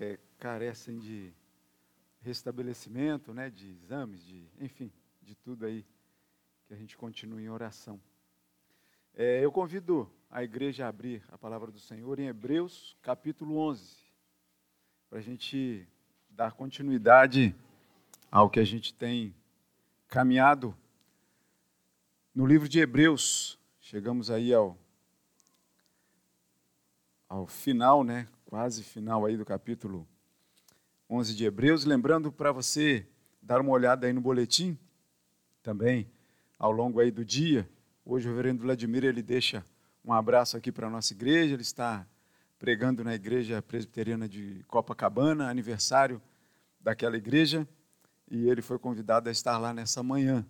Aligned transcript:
é, 0.00 0.18
carecem 0.38 0.98
de 0.98 1.32
restabelecimento, 2.22 3.32
né, 3.34 3.50
de 3.50 3.70
exames, 3.82 4.24
de, 4.24 4.48
enfim, 4.58 4.90
de 5.22 5.34
tudo 5.34 5.66
aí, 5.66 5.84
que 6.66 6.74
a 6.74 6.76
gente 6.76 6.96
continue 6.96 7.44
em 7.44 7.50
oração. 7.50 8.00
É, 9.14 9.44
eu 9.44 9.52
convido 9.52 10.10
a 10.30 10.42
igreja 10.42 10.86
a 10.86 10.88
abrir 10.88 11.22
a 11.28 11.36
palavra 11.36 11.70
do 11.70 11.78
Senhor 11.78 12.18
em 12.18 12.28
Hebreus, 12.28 12.96
capítulo 13.02 13.58
11, 13.58 13.96
para 15.08 15.18
a 15.18 15.22
gente 15.22 15.86
dar 16.30 16.52
continuidade 16.52 17.54
ao 18.30 18.48
que 18.48 18.60
a 18.60 18.64
gente 18.64 18.94
tem 18.94 19.34
caminhado 20.08 20.74
no 22.34 22.46
livro 22.46 22.68
de 22.68 22.78
Hebreus. 22.78 23.58
Chegamos 23.80 24.30
aí 24.30 24.54
ao, 24.54 24.78
ao 27.28 27.46
final, 27.46 28.04
né? 28.04 28.28
Quase 28.50 28.82
final 28.82 29.24
aí 29.24 29.36
do 29.36 29.44
capítulo 29.44 30.04
11 31.08 31.36
de 31.36 31.44
Hebreus. 31.44 31.84
Lembrando 31.84 32.32
para 32.32 32.50
você 32.50 33.06
dar 33.40 33.60
uma 33.60 33.70
olhada 33.70 34.08
aí 34.08 34.12
no 34.12 34.20
boletim 34.20 34.76
também 35.62 36.10
ao 36.58 36.72
longo 36.72 36.98
aí 36.98 37.12
do 37.12 37.24
dia. 37.24 37.70
Hoje 38.04 38.26
o 38.26 38.30
reverendo 38.32 38.62
Vladimir 38.62 39.04
ele 39.04 39.22
deixa 39.22 39.64
um 40.04 40.12
abraço 40.12 40.56
aqui 40.56 40.72
para 40.72 40.88
a 40.88 40.90
nossa 40.90 41.12
igreja. 41.12 41.54
Ele 41.54 41.62
está 41.62 42.04
pregando 42.58 43.04
na 43.04 43.14
igreja 43.14 43.62
presbiteriana 43.62 44.28
de 44.28 44.64
Copacabana, 44.66 45.48
aniversário 45.48 46.20
daquela 46.80 47.16
igreja, 47.16 47.68
e 48.28 48.48
ele 48.48 48.62
foi 48.62 48.80
convidado 48.80 49.28
a 49.28 49.32
estar 49.32 49.58
lá 49.58 49.72
nessa 49.72 50.02
manhã. 50.02 50.44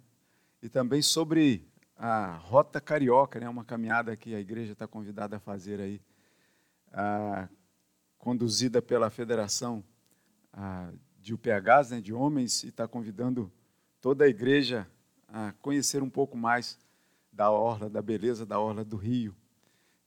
E 0.63 0.71
também 0.71 1.03
sobre 1.03 1.69
a 1.95 2.37
Rota 2.37 2.81
Carioca, 2.81 3.39
né, 3.39 3.47
uma 3.47 3.63
caminhada 3.63 4.17
que 4.17 4.35
a 4.35 4.41
igreja 4.41 4.73
está 4.73 4.87
convidada 4.87 5.37
a 5.37 5.39
fazer 5.39 5.79
aí, 5.81 6.01
a, 6.91 7.47
conduzida 8.21 8.81
pela 8.81 9.11
Federação 9.11 9.83
de 11.19 11.35
UPHs, 11.35 11.91
né, 11.91 12.01
de 12.01 12.13
homens, 12.13 12.63
e 12.63 12.69
está 12.69 12.87
convidando 12.87 13.51
toda 14.01 14.25
a 14.25 14.29
igreja 14.29 14.87
a 15.27 15.53
conhecer 15.61 16.03
um 16.03 16.11
pouco 16.11 16.37
mais 16.37 16.79
da 17.33 17.51
orla, 17.51 17.89
da 17.89 18.03
beleza 18.03 18.45
da 18.45 18.61
orla 18.61 18.85
do 18.85 18.97
Rio. 18.97 19.35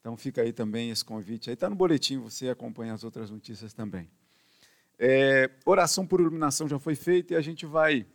Então 0.00 0.16
fica 0.16 0.42
aí 0.42 0.52
também 0.52 0.90
esse 0.90 1.04
convite. 1.04 1.50
Aí 1.50 1.54
está 1.54 1.68
no 1.68 1.74
boletim, 1.74 2.18
você 2.18 2.48
acompanha 2.48 2.92
as 2.92 3.04
outras 3.04 3.30
notícias 3.30 3.72
também. 3.72 4.08
É, 4.98 5.50
oração 5.64 6.06
por 6.06 6.20
iluminação 6.20 6.68
já 6.68 6.78
foi 6.78 6.94
feita 6.94 7.34
e 7.34 7.36
a 7.36 7.40
gente 7.40 7.66
vai 7.66 8.06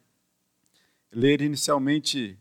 ler 1.11 1.41
inicialmente 1.41 2.39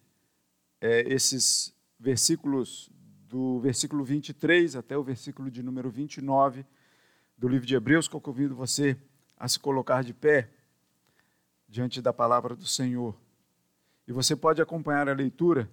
é, 0.81 1.01
esses 1.13 1.75
versículos 1.99 2.91
do 3.27 3.59
versículo 3.61 4.05
23 4.05 4.77
até 4.77 4.97
o 4.97 5.03
versículo 5.03 5.51
de 5.51 5.63
número 5.63 5.91
29 5.91 6.65
do 7.39 7.47
livro 7.49 7.67
de 7.67 7.75
Hebreus, 7.77 8.09
que 8.09 8.17
eu 8.17 8.21
convido 8.21 8.55
você 8.55 8.97
a 9.37 9.47
se 9.47 9.59
colocar 9.59 10.03
de 10.03 10.13
pé 10.13 10.51
diante 11.69 12.03
da 12.03 12.13
palavra 12.13 12.57
do 12.57 12.67
Senhor. 12.67 13.17
E 14.07 14.13
você 14.13 14.35
pode 14.35 14.61
acompanhar 14.61 15.09
a 15.09 15.15
leitura 15.15 15.71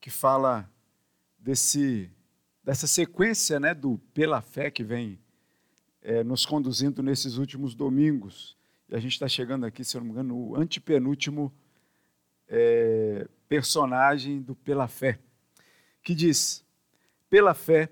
que 0.00 0.10
fala 0.10 0.70
desse 1.38 2.10
dessa 2.62 2.86
sequência 2.86 3.58
né, 3.58 3.74
do 3.74 3.98
pela 4.14 4.40
fé 4.40 4.70
que 4.70 4.84
vem 4.84 5.18
é, 6.02 6.22
nos 6.22 6.46
conduzindo 6.46 7.02
nesses 7.02 7.36
últimos 7.36 7.74
domingos. 7.74 8.56
E 8.88 8.94
a 8.94 9.00
gente 9.00 9.12
está 9.12 9.26
chegando 9.26 9.64
aqui, 9.66 9.82
se 9.82 9.96
eu 9.96 10.00
não 10.00 10.06
me 10.06 10.12
engano, 10.12 10.34
no 10.34 10.56
antepenúltimo 10.56 11.52
é, 12.46 13.26
personagem 13.48 14.40
do 14.40 14.54
Pela 14.54 14.88
Fé, 14.88 15.18
que 16.02 16.14
diz: 16.14 16.64
Pela 17.28 17.54
fé, 17.54 17.90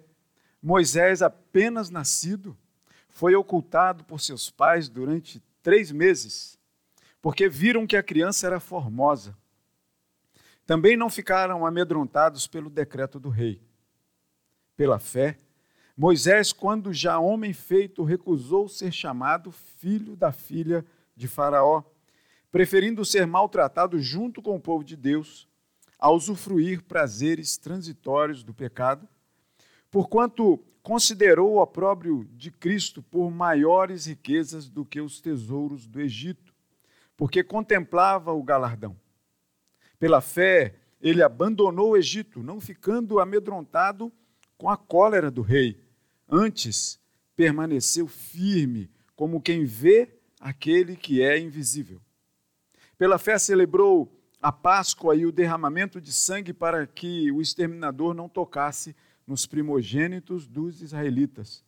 Moisés, 0.63 1.23
apenas 1.23 1.91
nascido, 1.91 2.57
foi 3.09 3.35
ocultado 3.35 4.05
por 4.05 4.21
seus 4.21 4.51
pais 4.51 4.89
durante 4.89 5.43
três 5.63 5.91
meses, 5.91 6.59
porque 7.21 7.49
viram 7.49 7.87
que 7.87 7.97
a 7.97 8.03
criança 8.03 8.47
era 8.47 8.61
formosa. 8.61 9.37
Também 10.67 10.97
não 10.97 11.09
ficaram 11.09 11.65
amedrontados 11.65 12.47
pelo 12.47 12.69
decreto 12.69 13.19
do 13.19 13.29
rei. 13.29 13.63
Pela 14.77 14.99
fé, 14.99 15.39
Moisés, 15.97 16.53
quando 16.53 16.93
já 16.93 17.19
homem 17.19 17.53
feito, 17.53 18.05
recusou 18.05 18.69
ser 18.69 18.93
chamado 18.93 19.51
filho 19.51 20.15
da 20.15 20.31
filha 20.31 20.87
de 21.17 21.27
Faraó, 21.27 21.83
preferindo 22.53 23.05
ser 23.05 23.27
maltratado 23.27 23.99
junto 23.99 24.41
com 24.41 24.55
o 24.55 24.61
povo 24.61 24.85
de 24.85 24.95
Deus, 24.95 25.48
a 25.99 26.11
usufruir 26.11 26.83
prazeres 26.85 27.57
transitórios 27.57 28.43
do 28.45 28.55
pecado, 28.55 29.09
porquanto 29.91 30.63
considerou 30.83 31.55
o 31.55 31.63
opróbrio 31.63 32.29
de 32.33 32.51
Cristo 32.51 33.03
por 33.03 33.31
maiores 33.31 34.07
riquezas 34.07 34.69
do 34.69 34.85
que 34.85 35.01
os 35.01 35.21
tesouros 35.21 35.87
do 35.87 36.01
Egito, 36.01 36.55
porque 37.17 37.43
contemplava 37.43 38.33
o 38.33 38.43
galardão. 38.43 38.97
Pela 39.99 40.21
fé, 40.21 40.77
ele 41.01 41.23
abandonou 41.23 41.91
o 41.91 41.97
Egito, 41.97 42.43
não 42.43 42.61
ficando 42.61 43.19
amedrontado 43.19 44.13
com 44.57 44.71
a 44.71 44.77
cólera 44.77 45.31
do 45.31 45.43
rei 45.43 45.89
Antes, 46.29 47.01
permaneceu 47.35 48.07
firme, 48.07 48.91
como 49.17 49.41
quem 49.41 49.65
vê 49.65 50.11
aquele 50.39 50.95
que 50.95 51.23
é 51.23 51.39
invisível. 51.39 52.01
Pela 52.99 53.19
fé, 53.19 53.39
celebrou 53.39 54.13
a 54.41 54.53
Páscoa 54.53 55.17
e 55.17 55.27
o 55.27 55.33
derramamento 55.33 56.01
de 56.01 56.13
sangue 56.13 56.53
para 56.53 56.87
que 56.87 57.31
o 57.33 57.41
exterminador 57.41 58.15
não 58.15 58.29
tocasse 58.29 58.95
nos 59.27 59.47
primogênitos 59.47 60.47
dos 60.47 60.81
israelitas. 60.81 61.65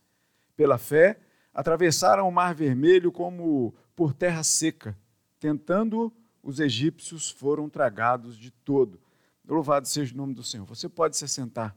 Pela 0.56 0.78
fé, 0.78 1.20
atravessaram 1.52 2.28
o 2.28 2.32
Mar 2.32 2.54
Vermelho 2.54 3.10
como 3.10 3.74
por 3.94 4.14
terra 4.14 4.42
seca, 4.42 4.96
tentando 5.38 6.12
os 6.42 6.60
egípcios 6.60 7.30
foram 7.30 7.68
tragados 7.68 8.36
de 8.36 8.50
todo. 8.50 9.00
Louvado 9.46 9.88
seja 9.88 10.14
o 10.14 10.16
nome 10.16 10.32
do 10.32 10.44
Senhor. 10.44 10.64
Você 10.66 10.88
pode 10.88 11.16
se 11.16 11.24
assentar. 11.24 11.76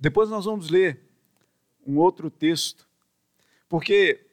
Depois 0.00 0.30
nós 0.30 0.46
vamos 0.46 0.70
ler 0.70 1.06
um 1.86 1.98
outro 1.98 2.30
texto, 2.30 2.88
porque 3.68 4.27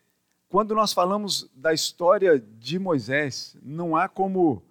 quando 0.55 0.73
nós 0.73 0.93
falamos 0.93 1.51
da 1.53 1.73
história 1.73 2.39
de 2.39 2.79
Moisés, 2.79 3.57
não 3.61 3.93
há 3.93 4.07
como 4.07 4.63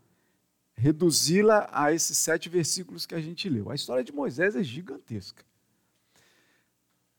reduzi-la 0.75 1.69
a 1.71 1.93
esses 1.93 2.17
sete 2.17 2.49
versículos 2.49 3.05
que 3.05 3.15
a 3.15 3.21
gente 3.21 3.50
leu. 3.50 3.71
A 3.71 3.75
história 3.75 4.03
de 4.03 4.11
Moisés 4.11 4.56
é 4.56 4.62
gigantesca. 4.62 5.45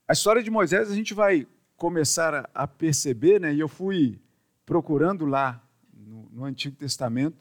A 0.08 0.12
história 0.12 0.42
de 0.42 0.50
Moisés 0.50 0.90
a 0.90 0.96
gente 0.96 1.14
vai 1.14 1.46
começar 1.76 2.50
a 2.52 2.66
perceber, 2.66 3.40
né? 3.40 3.54
E 3.54 3.60
eu 3.60 3.68
fui 3.68 4.18
procurando 4.64 5.24
lá 5.26 5.62
no, 5.94 6.28
no 6.32 6.44
Antigo 6.44 6.74
Testamento, 6.74 7.38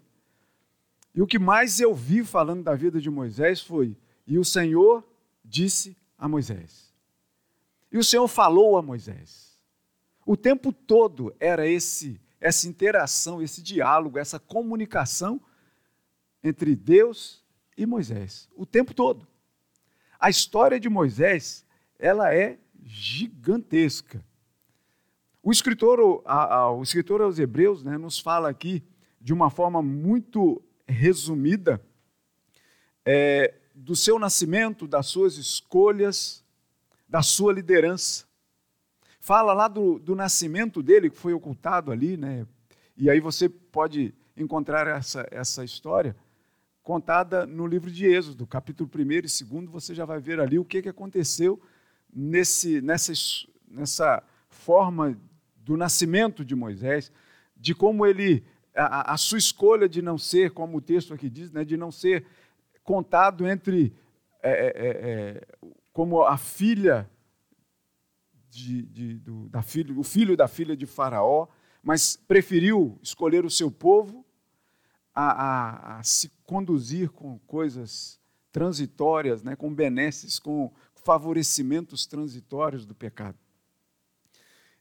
e 1.16 1.24
o 1.24 1.26
que 1.26 1.40
mais 1.40 1.80
eu 1.80 1.96
vi 1.96 2.24
falando 2.24 2.62
da 2.62 2.76
vida 2.76 3.02
de 3.02 3.10
Moisés 3.10 3.60
foi: 3.60 3.98
e 4.28 4.38
o 4.38 4.46
Senhor 4.46 5.04
disse 5.44 5.98
a 6.20 6.28
Moisés. 6.28 6.94
E 7.92 7.98
o 7.98 8.04
Senhor 8.04 8.28
falou 8.28 8.78
a 8.78 8.82
Moisés. 8.84 9.45
O 10.26 10.36
tempo 10.36 10.74
todo 10.74 11.36
era 11.40 11.68
esse 11.68 12.20
essa 12.40 12.68
interação, 12.68 13.42
esse 13.42 13.62
diálogo, 13.62 14.20
essa 14.20 14.40
comunicação 14.40 15.42
entre 16.44 16.76
Deus 16.76 17.44
e 17.76 17.88
Moisés, 17.88 18.48
o 18.56 18.68
tempo 18.68 18.94
todo. 18.94 19.28
A 20.20 20.30
história 20.30 20.80
de 20.80 20.88
Moisés, 20.88 21.66
ela 21.98 22.34
é 22.34 22.60
gigantesca. 22.84 24.24
O 25.42 25.52
escritor, 25.52 26.00
o 26.00 26.84
escritor 26.84 27.22
aos 27.22 27.40
Hebreus 27.40 27.84
né, 27.84 27.98
nos 27.98 28.20
fala 28.20 28.50
aqui 28.50 28.84
de 29.20 29.34
uma 29.34 29.50
forma 29.50 29.82
muito 29.82 30.62
resumida 30.88 31.84
é, 33.04 33.56
do 33.74 33.96
seu 33.96 34.20
nascimento, 34.20 34.88
das 34.88 35.08
suas 35.08 35.38
escolhas, 35.38 36.44
da 37.08 37.22
sua 37.22 37.54
liderança. 37.54 38.25
Fala 39.26 39.54
lá 39.54 39.68
do, 39.68 39.98
do 39.98 40.14
nascimento 40.14 40.84
dele, 40.84 41.10
que 41.10 41.18
foi 41.18 41.34
ocultado 41.34 41.92
ali, 41.92 42.16
né? 42.16 42.46
E 42.96 43.10
aí 43.10 43.20
você 43.20 43.50
pode 43.50 44.14
encontrar 44.38 44.86
essa, 44.86 45.28
essa 45.32 45.66
história 45.66 46.16
contada 46.84 47.44
no 47.44 47.66
livro 47.66 47.90
de 47.90 48.06
Êxodo, 48.06 48.46
capítulo 48.46 48.88
1 48.96 49.02
e 49.02 49.22
2, 49.22 49.72
você 49.72 49.96
já 49.96 50.06
vai 50.06 50.20
ver 50.20 50.40
ali 50.40 50.60
o 50.60 50.64
que, 50.64 50.80
que 50.80 50.90
aconteceu 50.90 51.60
nesse, 52.14 52.82
nessa, 52.82 53.14
nessa 53.68 54.22
forma 54.48 55.20
do 55.56 55.76
nascimento 55.76 56.46
de 56.46 56.54
Moisés, 56.54 57.12
de 57.58 57.74
como 57.74 58.06
ele, 58.06 58.44
a, 58.76 59.12
a, 59.12 59.18
sua 59.18 59.40
escolha 59.40 59.90
de 59.90 60.04
não 60.04 60.20
ser, 60.20 60.52
como 60.52 60.78
o 60.78 60.82
texto 60.82 61.16
aqui 61.16 61.32
diz, 61.32 61.52
né, 61.52 61.66
de 61.66 61.76
não 61.76 61.92
ser 61.92 62.28
contado 62.84 63.48
entre 63.48 63.92
é, 64.44 64.52
é, 64.52 64.68
é, 64.68 64.88
é, 64.88 65.72
como 65.92 66.22
a 66.22 66.38
filha 66.38 67.10
de, 68.56 68.84
de, 68.84 69.14
do, 69.16 69.50
da 69.50 69.62
filha, 69.62 69.94
o 69.98 70.04
filho 70.04 70.38
da 70.38 70.48
filha 70.48 70.78
de 70.78 70.86
Faraó, 70.86 71.48
mas 71.84 72.16
preferiu 72.16 72.98
escolher 73.02 73.44
o 73.46 73.50
seu 73.50 73.70
povo 73.70 74.26
a, 75.14 75.32
a, 75.32 76.00
a 76.00 76.04
se 76.04 76.32
conduzir 76.46 77.10
com 77.10 77.38
coisas 77.40 78.20
transitórias, 78.52 79.44
né, 79.44 79.56
com 79.56 79.74
benesses, 79.74 80.40
com 80.40 80.74
favorecimentos 81.04 82.06
transitórios 82.06 82.86
do 82.86 82.96
pecado. 82.96 83.38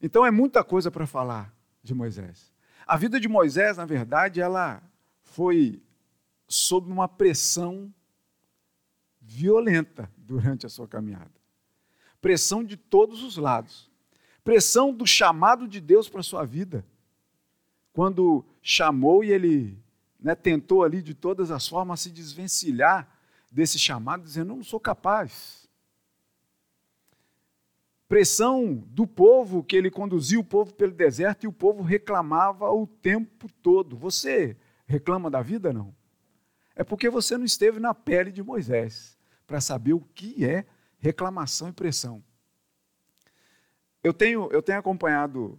Então 0.00 0.24
é 0.24 0.30
muita 0.30 0.62
coisa 0.62 0.90
para 0.90 1.06
falar 1.06 1.52
de 1.82 1.92
Moisés. 1.94 2.52
A 2.86 2.96
vida 2.96 3.18
de 3.18 3.28
Moisés, 3.28 3.76
na 3.76 3.84
verdade, 3.84 4.40
ela 4.40 4.82
foi 5.22 5.82
sob 6.46 6.90
uma 6.90 7.08
pressão 7.08 7.92
violenta 9.20 10.10
durante 10.16 10.64
a 10.64 10.68
sua 10.68 10.86
caminhada. 10.86 11.43
Pressão 12.24 12.64
de 12.64 12.74
todos 12.78 13.22
os 13.22 13.36
lados. 13.36 13.90
Pressão 14.42 14.94
do 14.94 15.06
chamado 15.06 15.68
de 15.68 15.78
Deus 15.78 16.08
para 16.08 16.20
a 16.20 16.22
sua 16.22 16.42
vida. 16.42 16.82
Quando 17.92 18.42
chamou 18.62 19.22
e 19.22 19.30
ele 19.30 19.78
né, 20.18 20.34
tentou 20.34 20.82
ali 20.82 21.02
de 21.02 21.12
todas 21.12 21.50
as 21.50 21.68
formas 21.68 22.00
se 22.00 22.10
desvencilhar 22.10 23.06
desse 23.52 23.78
chamado, 23.78 24.22
dizendo: 24.22 24.54
não 24.54 24.64
sou 24.64 24.80
capaz. 24.80 25.68
Pressão 28.08 28.74
do 28.74 29.06
povo, 29.06 29.62
que 29.62 29.76
ele 29.76 29.90
conduzia 29.90 30.40
o 30.40 30.44
povo 30.44 30.72
pelo 30.72 30.92
deserto 30.92 31.44
e 31.44 31.46
o 31.46 31.52
povo 31.52 31.82
reclamava 31.82 32.72
o 32.72 32.86
tempo 32.86 33.52
todo. 33.60 33.98
Você 33.98 34.56
reclama 34.86 35.30
da 35.30 35.42
vida? 35.42 35.74
Não. 35.74 35.94
É 36.74 36.82
porque 36.82 37.10
você 37.10 37.36
não 37.36 37.44
esteve 37.44 37.78
na 37.78 37.92
pele 37.92 38.32
de 38.32 38.42
Moisés 38.42 39.18
para 39.46 39.60
saber 39.60 39.92
o 39.92 40.00
que 40.00 40.42
é 40.42 40.64
reclamação 41.04 41.68
e 41.68 41.72
pressão. 41.72 42.24
Eu 44.02 44.14
tenho, 44.14 44.48
eu 44.50 44.62
tenho 44.62 44.78
acompanhado 44.78 45.58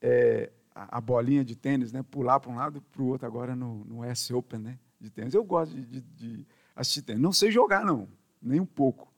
é, 0.00 0.50
a, 0.74 0.98
a, 0.98 1.00
bolinha 1.00 1.44
de 1.44 1.54
tênis, 1.54 1.92
né, 1.92 2.02
pular 2.02 2.40
para 2.40 2.50
um 2.50 2.56
lado 2.56 2.78
e 2.78 2.80
para 2.80 3.00
o 3.00 3.06
outro 3.06 3.24
agora 3.24 3.54
no, 3.54 3.84
no 3.84 4.04
S 4.04 4.34
Open 4.34 4.58
né, 4.58 4.78
de 5.00 5.08
tênis. 5.08 5.34
Eu 5.34 5.44
gosto 5.44 5.72
de, 5.72 5.84
de, 5.84 6.00
de 6.00 6.46
assistir 6.74 7.02
tênis. 7.02 7.22
Não 7.22 7.32
sei 7.32 7.52
jogar, 7.52 7.84
não, 7.84 8.08
nem 8.42 8.58
um 8.58 8.66
pouco. 8.66 9.12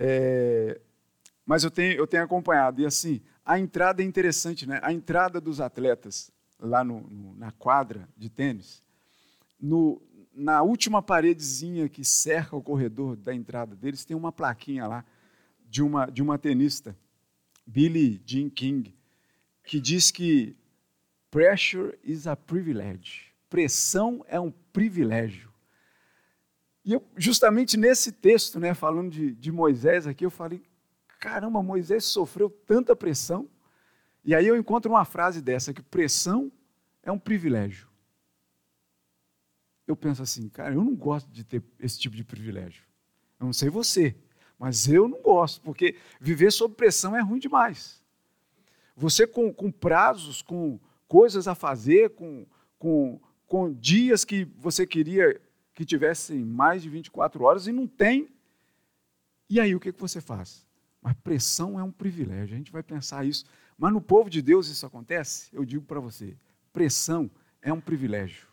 É, 0.00 0.80
mas 1.46 1.62
eu 1.62 1.70
tenho, 1.70 1.96
eu 1.96 2.06
tenho 2.06 2.24
acompanhado. 2.24 2.80
E 2.80 2.86
assim, 2.86 3.22
a 3.44 3.56
entrada 3.56 4.02
é 4.02 4.04
interessante, 4.04 4.66
né? 4.66 4.80
A 4.82 4.92
entrada 4.92 5.40
dos 5.40 5.60
atletas 5.60 6.28
lá 6.58 6.82
no, 6.82 7.02
no, 7.02 7.36
na 7.36 7.52
quadra 7.52 8.08
de 8.16 8.28
tênis, 8.28 8.82
no, 9.60 10.02
na 10.32 10.62
última 10.62 11.02
paredezinha 11.02 11.88
que 11.88 12.04
cerca 12.04 12.56
o 12.56 12.62
corredor 12.62 13.16
da 13.16 13.34
entrada 13.34 13.74
deles, 13.74 14.04
tem 14.04 14.16
uma 14.16 14.32
plaquinha 14.32 14.86
lá 14.86 15.04
de 15.68 15.82
uma, 15.82 16.06
de 16.06 16.22
uma 16.22 16.38
tenista 16.38 16.96
Billie 17.66 18.20
Jean 18.24 18.48
King, 18.50 18.96
que 19.64 19.80
diz 19.80 20.10
que 20.10 20.56
pressure 21.30 21.96
is 22.02 22.26
a 22.26 22.34
privilege. 22.34 23.32
Pressão 23.48 24.24
é 24.28 24.38
um 24.40 24.50
privilégio. 24.72 25.50
E 26.84 26.92
eu, 26.92 27.04
justamente 27.16 27.76
nesse 27.76 28.10
texto, 28.10 28.58
né, 28.58 28.74
falando 28.74 29.10
de, 29.10 29.32
de 29.32 29.52
Moisés 29.52 30.06
aqui, 30.06 30.24
eu 30.24 30.30
falei, 30.30 30.62
caramba, 31.18 31.62
Moisés 31.62 32.04
sofreu 32.04 32.48
tanta 32.48 32.96
pressão. 32.96 33.48
E 34.24 34.34
aí 34.34 34.46
eu 34.46 34.56
encontro 34.56 34.90
uma 34.90 35.04
frase 35.04 35.42
dessa, 35.42 35.72
que 35.72 35.82
pressão 35.82 36.50
é 37.02 37.12
um 37.12 37.18
privilégio. 37.18 37.89
Eu 39.90 39.96
penso 39.96 40.22
assim, 40.22 40.48
cara, 40.48 40.72
eu 40.72 40.84
não 40.84 40.94
gosto 40.94 41.28
de 41.32 41.42
ter 41.42 41.60
esse 41.80 41.98
tipo 41.98 42.14
de 42.14 42.22
privilégio. 42.22 42.84
Eu 43.40 43.46
não 43.46 43.52
sei 43.52 43.68
você, 43.68 44.14
mas 44.56 44.86
eu 44.86 45.08
não 45.08 45.20
gosto, 45.20 45.60
porque 45.62 45.96
viver 46.20 46.52
sob 46.52 46.76
pressão 46.76 47.16
é 47.16 47.20
ruim 47.20 47.40
demais. 47.40 48.00
Você 48.94 49.26
com, 49.26 49.52
com 49.52 49.68
prazos, 49.68 50.42
com 50.42 50.78
coisas 51.08 51.48
a 51.48 51.56
fazer, 51.56 52.10
com, 52.10 52.46
com, 52.78 53.20
com 53.48 53.72
dias 53.72 54.24
que 54.24 54.44
você 54.56 54.86
queria 54.86 55.40
que 55.74 55.84
tivessem 55.84 56.44
mais 56.44 56.84
de 56.84 56.88
24 56.88 57.42
horas 57.42 57.66
e 57.66 57.72
não 57.72 57.88
tem. 57.88 58.28
E 59.48 59.58
aí 59.58 59.74
o 59.74 59.80
que, 59.80 59.92
que 59.92 60.00
você 60.00 60.20
faz? 60.20 60.64
Mas 61.02 61.14
pressão 61.14 61.80
é 61.80 61.82
um 61.82 61.90
privilégio, 61.90 62.54
a 62.54 62.58
gente 62.58 62.70
vai 62.70 62.84
pensar 62.84 63.26
isso. 63.26 63.44
Mas 63.76 63.92
no 63.92 64.00
povo 64.00 64.30
de 64.30 64.40
Deus 64.40 64.68
isso 64.68 64.86
acontece? 64.86 65.48
Eu 65.52 65.64
digo 65.64 65.84
para 65.84 65.98
você: 65.98 66.36
pressão 66.72 67.28
é 67.60 67.72
um 67.72 67.80
privilégio. 67.80 68.49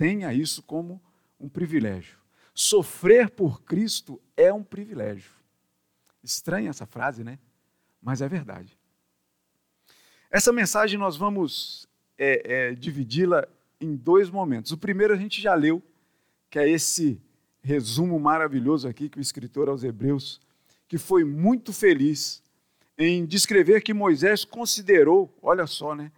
Tenha 0.00 0.32
isso 0.32 0.62
como 0.62 0.98
um 1.38 1.46
privilégio. 1.46 2.16
Sofrer 2.54 3.28
por 3.28 3.60
Cristo 3.60 4.18
é 4.34 4.50
um 4.50 4.64
privilégio. 4.64 5.30
Estranha 6.24 6.70
essa 6.70 6.86
frase, 6.86 7.22
né? 7.22 7.38
Mas 8.00 8.22
é 8.22 8.26
verdade. 8.26 8.74
Essa 10.30 10.54
mensagem 10.54 10.98
nós 10.98 11.18
vamos 11.18 11.86
é, 12.16 12.70
é, 12.70 12.74
dividi-la 12.74 13.46
em 13.78 13.94
dois 13.94 14.30
momentos. 14.30 14.72
O 14.72 14.78
primeiro 14.78 15.12
a 15.12 15.18
gente 15.18 15.38
já 15.38 15.52
leu, 15.52 15.82
que 16.48 16.58
é 16.58 16.66
esse 16.66 17.20
resumo 17.62 18.18
maravilhoso 18.18 18.88
aqui 18.88 19.06
que 19.06 19.18
o 19.18 19.20
escritor 19.20 19.68
aos 19.68 19.84
Hebreus, 19.84 20.40
que 20.88 20.96
foi 20.96 21.24
muito 21.24 21.74
feliz 21.74 22.42
em 22.96 23.26
descrever 23.26 23.82
que 23.82 23.92
Moisés 23.92 24.46
considerou, 24.46 25.30
olha 25.42 25.66
só, 25.66 25.94
né? 25.94 26.10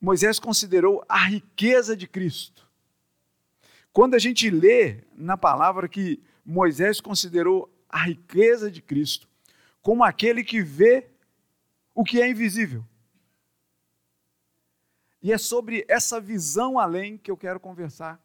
Moisés 0.00 0.38
considerou 0.38 1.04
a 1.08 1.24
riqueza 1.24 1.96
de 1.96 2.06
Cristo 2.06 2.67
quando 3.98 4.14
a 4.14 4.18
gente 4.20 4.48
lê 4.48 5.02
na 5.12 5.36
palavra 5.36 5.88
que 5.88 6.22
Moisés 6.46 7.00
considerou 7.00 7.68
a 7.88 8.04
riqueza 8.04 8.70
de 8.70 8.80
Cristo 8.80 9.28
como 9.82 10.04
aquele 10.04 10.44
que 10.44 10.62
vê 10.62 11.10
o 11.92 12.04
que 12.04 12.22
é 12.22 12.30
invisível. 12.30 12.86
E 15.20 15.32
é 15.32 15.36
sobre 15.36 15.84
essa 15.88 16.20
visão 16.20 16.78
além 16.78 17.18
que 17.18 17.28
eu 17.28 17.36
quero 17.36 17.58
conversar 17.58 18.24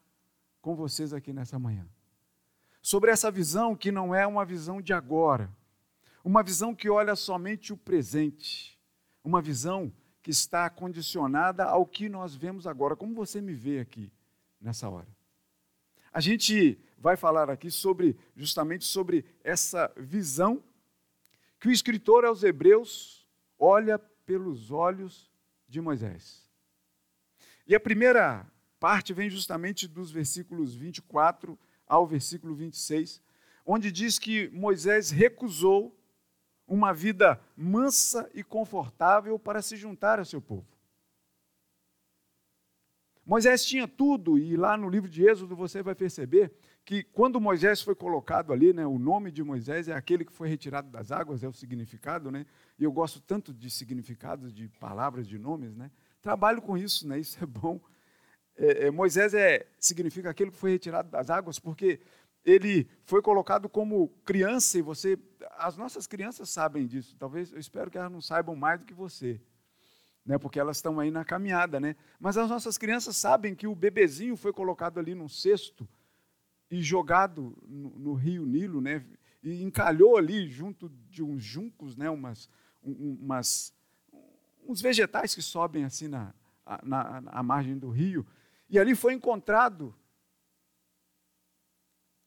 com 0.62 0.76
vocês 0.76 1.12
aqui 1.12 1.32
nessa 1.32 1.58
manhã. 1.58 1.84
Sobre 2.80 3.10
essa 3.10 3.28
visão 3.28 3.74
que 3.74 3.90
não 3.90 4.14
é 4.14 4.24
uma 4.24 4.44
visão 4.44 4.80
de 4.80 4.92
agora, 4.92 5.50
uma 6.22 6.44
visão 6.44 6.72
que 6.72 6.88
olha 6.88 7.16
somente 7.16 7.72
o 7.72 7.76
presente, 7.76 8.80
uma 9.24 9.42
visão 9.42 9.92
que 10.22 10.30
está 10.30 10.70
condicionada 10.70 11.64
ao 11.64 11.84
que 11.84 12.08
nós 12.08 12.32
vemos 12.32 12.64
agora, 12.64 12.94
como 12.94 13.12
você 13.12 13.40
me 13.40 13.54
vê 13.54 13.80
aqui 13.80 14.12
nessa 14.60 14.88
hora. 14.88 15.08
A 16.14 16.20
gente 16.20 16.78
vai 16.96 17.16
falar 17.16 17.50
aqui 17.50 17.72
sobre 17.72 18.16
justamente 18.36 18.84
sobre 18.84 19.24
essa 19.42 19.92
visão 19.96 20.62
que 21.58 21.66
o 21.66 21.72
escritor 21.72 22.24
aos 22.24 22.44
Hebreus 22.44 23.26
olha 23.58 23.98
pelos 23.98 24.70
olhos 24.70 25.28
de 25.68 25.80
Moisés. 25.80 26.48
E 27.66 27.74
a 27.74 27.80
primeira 27.80 28.46
parte 28.78 29.12
vem 29.12 29.28
justamente 29.28 29.88
dos 29.88 30.12
versículos 30.12 30.72
24 30.76 31.58
ao 31.84 32.06
versículo 32.06 32.54
26, 32.54 33.20
onde 33.66 33.90
diz 33.90 34.16
que 34.16 34.48
Moisés 34.50 35.10
recusou 35.10 36.00
uma 36.64 36.94
vida 36.94 37.42
mansa 37.56 38.30
e 38.32 38.44
confortável 38.44 39.36
para 39.36 39.60
se 39.62 39.76
juntar 39.76 40.20
a 40.20 40.24
seu 40.24 40.40
povo. 40.40 40.73
Moisés 43.26 43.64
tinha 43.64 43.88
tudo, 43.88 44.38
e 44.38 44.56
lá 44.56 44.76
no 44.76 44.88
livro 44.88 45.08
de 45.08 45.26
Êxodo 45.26 45.56
você 45.56 45.82
vai 45.82 45.94
perceber 45.94 46.52
que 46.84 47.02
quando 47.02 47.40
Moisés 47.40 47.80
foi 47.80 47.94
colocado 47.94 48.52
ali, 48.52 48.74
né, 48.74 48.86
o 48.86 48.98
nome 48.98 49.30
de 49.30 49.42
Moisés 49.42 49.88
é 49.88 49.94
aquele 49.94 50.24
que 50.24 50.32
foi 50.32 50.48
retirado 50.48 50.90
das 50.90 51.10
águas, 51.10 51.42
é 51.42 51.48
o 51.48 51.52
significado, 51.52 52.30
né? 52.30 52.44
E 52.78 52.84
eu 52.84 52.92
gosto 52.92 53.22
tanto 53.22 53.54
de 53.54 53.70
significados, 53.70 54.52
de 54.52 54.68
palavras, 54.68 55.26
de 55.26 55.38
nomes, 55.38 55.74
né? 55.74 55.90
Trabalho 56.20 56.60
com 56.60 56.76
isso, 56.76 57.08
né? 57.08 57.18
Isso 57.18 57.42
é 57.42 57.46
bom. 57.46 57.80
É, 58.56 58.86
é, 58.86 58.90
Moisés 58.90 59.32
é, 59.32 59.66
significa 59.78 60.28
aquele 60.28 60.50
que 60.50 60.58
foi 60.58 60.72
retirado 60.72 61.10
das 61.10 61.30
águas, 61.30 61.58
porque 61.58 62.00
ele 62.44 62.86
foi 63.04 63.22
colocado 63.22 63.66
como 63.70 64.08
criança 64.22 64.78
e 64.78 64.82
você, 64.82 65.18
as 65.56 65.78
nossas 65.78 66.06
crianças 66.06 66.50
sabem 66.50 66.86
disso. 66.86 67.16
Talvez, 67.18 67.50
eu 67.50 67.58
espero 67.58 67.90
que 67.90 67.96
elas 67.96 68.12
não 68.12 68.20
saibam 68.20 68.54
mais 68.54 68.80
do 68.80 68.84
que 68.84 68.92
você 68.92 69.40
né, 70.24 70.38
porque 70.38 70.58
elas 70.58 70.78
estão 70.78 70.98
aí 70.98 71.10
na 71.10 71.24
caminhada, 71.24 71.78
né? 71.78 71.96
Mas 72.18 72.36
as 72.36 72.48
nossas 72.48 72.78
crianças 72.78 73.16
sabem 73.16 73.54
que 73.54 73.66
o 73.66 73.74
bebezinho 73.74 74.36
foi 74.36 74.52
colocado 74.52 74.98
ali 74.98 75.14
num 75.14 75.28
cesto 75.28 75.86
e 76.70 76.82
jogado 76.82 77.56
no, 77.66 77.90
no 77.90 78.14
rio 78.14 78.46
Nilo, 78.46 78.80
né? 78.80 79.04
E 79.42 79.62
encalhou 79.62 80.16
ali 80.16 80.48
junto 80.48 80.88
de 81.10 81.22
uns 81.22 81.42
juncos, 81.42 81.96
né? 81.96 82.08
Umas, 82.08 82.48
umas 82.82 83.74
uns 84.66 84.80
vegetais 84.80 85.34
que 85.34 85.42
sobem 85.42 85.84
assim 85.84 86.08
na, 86.08 86.32
na, 86.82 87.20
na 87.20 87.42
margem 87.42 87.76
do 87.76 87.90
rio. 87.90 88.26
E 88.70 88.78
ali 88.78 88.94
foi 88.94 89.12
encontrado. 89.12 89.94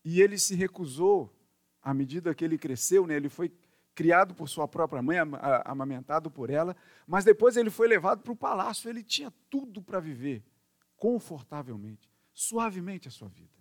E 0.06 0.22
ele 0.22 0.38
se 0.38 0.56
recusou, 0.56 1.36
à 1.82 1.94
medida 1.94 2.34
que 2.36 2.46
ele 2.46 2.58
cresceu, 2.60 3.08
né? 3.08 3.16
Ele 3.16 3.30
foi 3.30 3.52
criado 3.98 4.36
por 4.36 4.48
sua 4.48 4.68
própria 4.68 5.02
mãe, 5.02 5.18
amamentado 5.66 6.30
por 6.30 6.52
ela, 6.52 6.76
mas 7.08 7.26
depois 7.26 7.58
ele 7.58 7.72
foi 7.72 7.88
levado 7.88 8.22
para 8.22 8.32
o 8.32 8.36
palácio, 8.36 8.88
ele 8.88 9.02
tinha 9.02 9.34
tudo 9.50 9.82
para 9.82 10.00
viver 10.00 10.46
confortavelmente, 10.96 12.08
suavemente 12.32 13.08
a 13.08 13.12
sua 13.12 13.28
vida. 13.28 13.58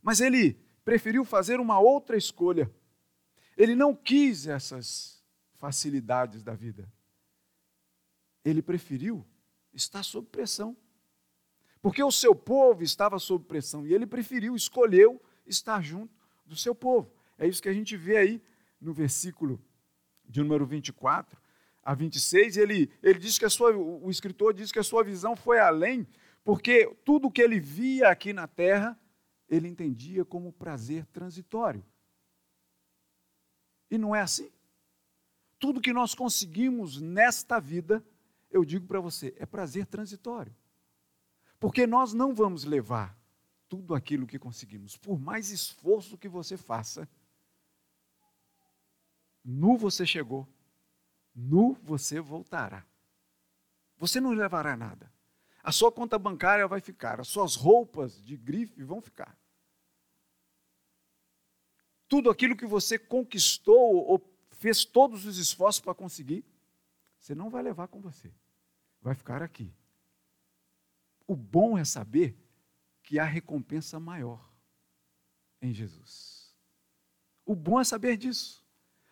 Mas 0.00 0.20
ele 0.20 0.54
preferiu 0.84 1.24
fazer 1.24 1.58
uma 1.58 1.80
outra 1.80 2.16
escolha. 2.16 2.72
Ele 3.56 3.74
não 3.74 3.92
quis 3.92 4.46
essas 4.46 5.20
facilidades 5.54 6.44
da 6.44 6.54
vida. 6.54 6.88
Ele 8.44 8.62
preferiu 8.62 9.26
estar 9.72 10.04
sob 10.04 10.28
pressão. 10.28 10.76
Porque 11.82 12.04
o 12.04 12.12
seu 12.12 12.36
povo 12.36 12.84
estava 12.84 13.18
sob 13.18 13.44
pressão 13.46 13.84
e 13.84 13.92
ele 13.92 14.06
preferiu, 14.06 14.54
escolheu 14.54 15.20
estar 15.44 15.82
junto 15.82 16.14
do 16.46 16.54
seu 16.54 16.72
povo. 16.72 17.12
É 17.36 17.48
isso 17.48 17.60
que 17.60 17.68
a 17.68 17.74
gente 17.74 17.96
vê 17.96 18.16
aí 18.16 18.42
no 18.84 18.92
versículo 18.92 19.60
de 20.24 20.40
número 20.40 20.66
24 20.66 21.40
a 21.82 21.94
26. 21.94 22.56
Ele, 22.56 22.90
ele 23.02 23.18
diz 23.18 23.38
que 23.38 23.44
a 23.44 23.50
sua, 23.50 23.74
o 23.74 24.10
escritor 24.10 24.54
diz 24.54 24.70
que 24.70 24.78
a 24.78 24.84
sua 24.84 25.02
visão 25.02 25.34
foi 25.34 25.58
além, 25.58 26.06
porque 26.44 26.86
tudo 27.04 27.30
que 27.30 27.42
ele 27.42 27.58
via 27.58 28.08
aqui 28.08 28.32
na 28.32 28.46
terra, 28.46 28.98
ele 29.48 29.68
entendia 29.68 30.24
como 30.24 30.52
prazer 30.52 31.06
transitório. 31.06 31.84
E 33.90 33.98
não 33.98 34.14
é 34.14 34.20
assim. 34.20 34.50
Tudo 35.58 35.80
que 35.80 35.92
nós 35.92 36.14
conseguimos 36.14 37.00
nesta 37.00 37.58
vida, 37.58 38.04
eu 38.50 38.64
digo 38.64 38.86
para 38.86 39.00
você, 39.00 39.34
é 39.38 39.46
prazer 39.46 39.86
transitório. 39.86 40.54
Porque 41.58 41.86
nós 41.86 42.12
não 42.12 42.34
vamos 42.34 42.64
levar 42.64 43.16
tudo 43.68 43.94
aquilo 43.94 44.26
que 44.26 44.38
conseguimos, 44.38 44.96
por 44.96 45.18
mais 45.18 45.50
esforço 45.50 46.18
que 46.18 46.28
você 46.28 46.56
faça, 46.56 47.08
nu 49.44 49.76
você 49.76 50.06
chegou, 50.06 50.48
nu 51.34 51.74
você 51.82 52.20
voltará. 52.20 52.86
Você 53.96 54.20
não 54.20 54.30
levará 54.30 54.76
nada. 54.76 55.12
A 55.62 55.72
sua 55.72 55.92
conta 55.92 56.18
bancária 56.18 56.66
vai 56.66 56.80
ficar, 56.80 57.20
as 57.20 57.28
suas 57.28 57.54
roupas 57.54 58.22
de 58.22 58.36
grife 58.36 58.82
vão 58.82 59.00
ficar. 59.00 59.36
Tudo 62.08 62.30
aquilo 62.30 62.56
que 62.56 62.66
você 62.66 62.98
conquistou 62.98 64.06
ou 64.06 64.34
fez 64.50 64.84
todos 64.84 65.26
os 65.26 65.38
esforços 65.38 65.80
para 65.80 65.94
conseguir, 65.94 66.44
você 67.18 67.34
não 67.34 67.50
vai 67.50 67.62
levar 67.62 67.88
com 67.88 68.00
você. 68.00 68.32
Vai 69.00 69.14
ficar 69.14 69.42
aqui. 69.42 69.74
O 71.26 71.34
bom 71.34 71.76
é 71.78 71.84
saber 71.84 72.36
que 73.02 73.18
há 73.18 73.24
recompensa 73.24 73.98
maior 73.98 74.46
em 75.60 75.72
Jesus. 75.72 76.54
O 77.44 77.54
bom 77.54 77.80
é 77.80 77.84
saber 77.84 78.16
disso. 78.16 78.63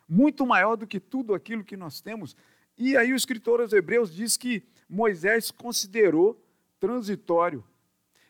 Muito 0.08 0.46
maior 0.46 0.76
do 0.76 0.86
que 0.86 1.00
tudo 1.00 1.34
aquilo 1.34 1.64
que 1.64 1.76
nós 1.76 2.00
temos. 2.00 2.36
E 2.76 2.96
aí 2.96 3.12
o 3.12 3.16
escritor 3.16 3.60
aos 3.60 3.72
Hebreus 3.72 4.14
diz 4.14 4.36
que 4.36 4.62
Moisés 4.88 5.50
considerou 5.50 6.40
transitório. 6.78 7.64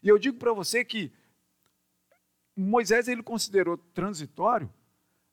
E 0.02 0.09
eu 0.09 0.19
digo 0.19 0.38
para 0.38 0.52
você 0.52 0.85
que 0.85 1.12
Moisés 2.57 3.09
ele 3.09 3.23
considerou 3.23 3.76
transitório 3.76 4.73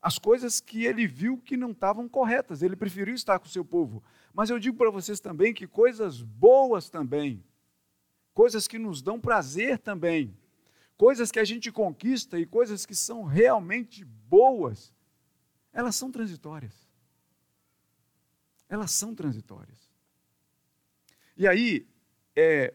as 0.02 0.18
coisas 0.18 0.62
que 0.62 0.86
ele 0.86 1.06
viu 1.06 1.38
que 1.38 1.58
não 1.58 1.72
estavam 1.72 2.08
corretas. 2.08 2.62
Ele 2.62 2.76
preferiu 2.76 3.14
estar 3.16 3.38
com 3.38 3.46
o 3.46 3.50
seu 3.50 3.66
povo. 3.66 4.04
Mas 4.34 4.50
eu 4.50 4.58
digo 4.58 4.78
para 4.78 4.90
vocês 4.90 5.20
também 5.20 5.54
que 5.54 5.68
coisas 5.68 6.22
boas 6.22 6.90
também 6.90 7.44
coisas 8.40 8.70
que 8.70 8.80
nos 8.80 9.02
dão 9.02 9.20
prazer 9.20 9.80
também, 9.80 10.34
coisas 10.96 11.30
que 11.30 11.40
a 11.40 11.44
gente 11.44 11.74
conquista 11.74 12.40
e 12.40 12.46
coisas 12.46 12.86
que 12.86 12.96
são 12.96 13.26
realmente 13.26 14.06
boas, 14.06 14.94
elas 15.80 15.96
são 15.96 16.12
transitórias. 16.12 16.88
Elas 18.68 18.92
são 18.92 19.16
transitórias. 19.16 19.90
E 21.36 21.48
aí, 21.48 21.88
é, 22.36 22.74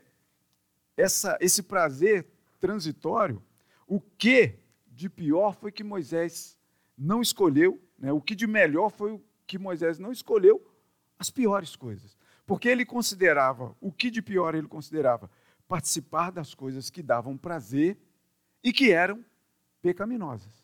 essa, 0.96 1.38
esse 1.40 1.62
prazer 1.62 2.26
transitório, 2.58 3.42
o 3.86 4.00
que 4.00 4.58
de 4.86 5.08
pior 5.08 5.54
foi 5.54 5.70
que 5.70 5.84
Moisés 5.84 6.58
não 6.96 7.20
escolheu, 7.20 7.80
né? 7.98 8.12
o 8.12 8.20
que 8.20 8.34
de 8.34 8.46
melhor 8.46 8.90
foi 8.90 9.20
que 9.46 9.58
Moisés 9.58 9.98
não 9.98 10.10
escolheu, 10.10 10.64
as 11.18 11.30
piores 11.30 11.76
coisas. 11.76 12.16
Porque 12.46 12.68
ele 12.68 12.84
considerava, 12.84 13.76
o 13.80 13.92
que 13.92 14.10
de 14.10 14.20
pior 14.20 14.54
ele 14.54 14.68
considerava? 14.68 15.30
participar 15.66 16.30
das 16.30 16.54
coisas 16.54 16.90
que 16.90 17.02
davam 17.02 17.36
prazer 17.36 17.98
e 18.62 18.72
que 18.72 18.92
eram 18.92 19.24
pecaminosas. 19.82 20.63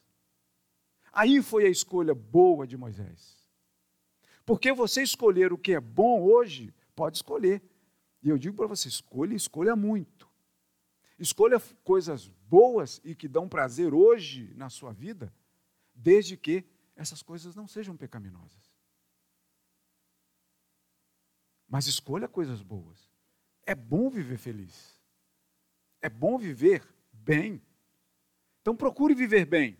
Aí 1.12 1.42
foi 1.42 1.66
a 1.66 1.70
escolha 1.70 2.14
boa 2.14 2.66
de 2.66 2.76
Moisés. 2.76 3.38
Porque 4.44 4.72
você 4.72 5.02
escolher 5.02 5.52
o 5.52 5.58
que 5.58 5.72
é 5.72 5.80
bom 5.80 6.22
hoje, 6.22 6.74
pode 6.94 7.18
escolher. 7.18 7.62
E 8.22 8.28
eu 8.28 8.38
digo 8.38 8.56
para 8.56 8.66
você: 8.66 8.88
escolha, 8.88 9.34
escolha 9.34 9.76
muito. 9.76 10.28
Escolha 11.18 11.60
coisas 11.84 12.28
boas 12.48 13.00
e 13.04 13.14
que 13.14 13.28
dão 13.28 13.48
prazer 13.48 13.92
hoje 13.92 14.52
na 14.54 14.70
sua 14.70 14.92
vida, 14.92 15.32
desde 15.94 16.36
que 16.36 16.64
essas 16.96 17.22
coisas 17.22 17.54
não 17.54 17.68
sejam 17.68 17.96
pecaminosas. 17.96 18.70
Mas 21.68 21.86
escolha 21.86 22.26
coisas 22.26 22.62
boas. 22.62 23.08
É 23.64 23.74
bom 23.74 24.10
viver 24.10 24.38
feliz. 24.38 25.00
É 26.00 26.08
bom 26.08 26.36
viver 26.36 26.82
bem. 27.12 27.62
Então 28.60 28.74
procure 28.74 29.14
viver 29.14 29.44
bem. 29.44 29.78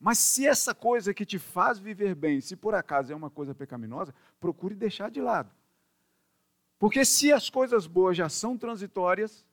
Mas 0.00 0.18
se 0.18 0.46
essa 0.46 0.74
coisa 0.74 1.12
que 1.12 1.26
te 1.26 1.38
faz 1.38 1.78
viver 1.78 2.14
bem, 2.14 2.40
se 2.40 2.56
por 2.56 2.74
acaso 2.74 3.12
é 3.12 3.14
uma 3.14 3.30
coisa 3.30 3.54
pecaminosa, 3.54 4.14
procure 4.40 4.74
deixar 4.74 5.10
de 5.10 5.20
lado. 5.20 5.54
Porque 6.78 7.04
se 7.04 7.30
as 7.30 7.50
coisas 7.50 7.86
boas 7.86 8.16
já 8.16 8.28
são 8.28 8.56
transitórias 8.56 9.46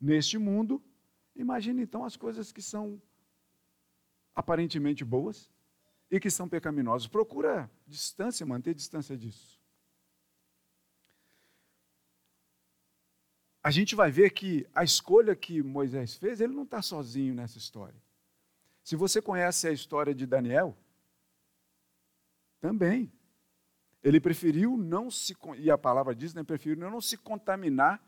neste 0.00 0.38
mundo, 0.38 0.82
imagine 1.34 1.82
então 1.82 2.04
as 2.04 2.16
coisas 2.16 2.50
que 2.50 2.62
são 2.62 3.00
aparentemente 4.34 5.04
boas 5.04 5.50
e 6.10 6.18
que 6.18 6.30
são 6.30 6.48
pecaminosas. 6.48 7.06
Procura 7.06 7.70
distância, 7.86 8.46
manter 8.46 8.74
distância 8.74 9.14
disso. 9.14 9.60
a 13.66 13.70
gente 13.72 13.96
vai 13.96 14.12
ver 14.12 14.30
que 14.30 14.64
a 14.72 14.84
escolha 14.84 15.34
que 15.34 15.60
Moisés 15.60 16.14
fez, 16.14 16.40
ele 16.40 16.52
não 16.52 16.62
está 16.62 16.80
sozinho 16.80 17.34
nessa 17.34 17.58
história. 17.58 18.00
Se 18.86 18.94
você 18.94 19.20
conhece 19.20 19.66
a 19.66 19.72
história 19.72 20.14
de 20.14 20.24
Daniel, 20.24 20.78
também. 22.60 23.12
Ele 24.00 24.20
preferiu 24.20 24.76
não 24.76 25.10
se, 25.10 25.36
e 25.58 25.68
a 25.72 25.76
palavra 25.76 26.14
diz, 26.14 26.32
né, 26.32 26.44
preferiu 26.44 26.88
não 26.88 27.00
se 27.00 27.16
contaminar 27.16 28.00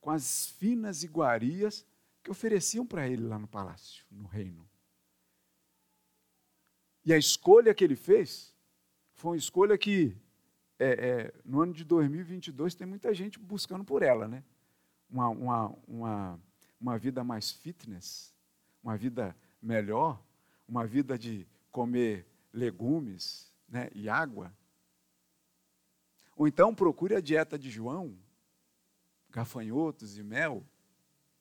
com 0.00 0.10
as 0.10 0.46
finas 0.46 1.02
iguarias 1.02 1.86
que 2.22 2.30
ofereciam 2.30 2.86
para 2.86 3.06
ele 3.06 3.28
lá 3.28 3.38
no 3.38 3.46
palácio, 3.46 4.06
no 4.10 4.26
reino. 4.26 4.66
E 7.04 7.12
a 7.12 7.18
escolha 7.18 7.74
que 7.74 7.84
ele 7.84 7.94
fez 7.94 8.56
foi 9.16 9.32
uma 9.32 9.36
escolha 9.36 9.76
que, 9.76 10.16
é, 10.78 10.88
é, 10.88 11.34
no 11.44 11.60
ano 11.60 11.74
de 11.74 11.84
2022, 11.84 12.74
tem 12.74 12.86
muita 12.86 13.12
gente 13.12 13.38
buscando 13.38 13.84
por 13.84 14.02
ela, 14.02 14.26
né? 14.26 14.42
uma, 15.10 15.28
uma, 15.28 15.78
uma, 15.86 16.40
uma 16.80 16.98
vida 16.98 17.22
mais 17.22 17.50
fitness, 17.50 18.34
uma 18.82 18.96
vida 18.96 19.36
melhor, 19.66 20.22
uma 20.68 20.86
vida 20.86 21.18
de 21.18 21.46
comer 21.72 22.24
legumes 22.52 23.52
né, 23.68 23.90
e 23.94 24.08
água. 24.08 24.52
Ou 26.36 26.46
então 26.46 26.74
procure 26.74 27.14
a 27.14 27.20
dieta 27.20 27.58
de 27.58 27.68
João, 27.68 28.16
gafanhotos 29.30 30.16
e 30.16 30.22
mel. 30.22 30.64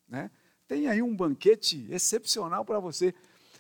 Né? 0.08 0.32
Tem 0.68 0.88
aí 0.88 1.02
um 1.02 1.16
banquete 1.16 1.86
excepcional 1.90 2.66
para 2.66 2.80
você. 2.80 3.14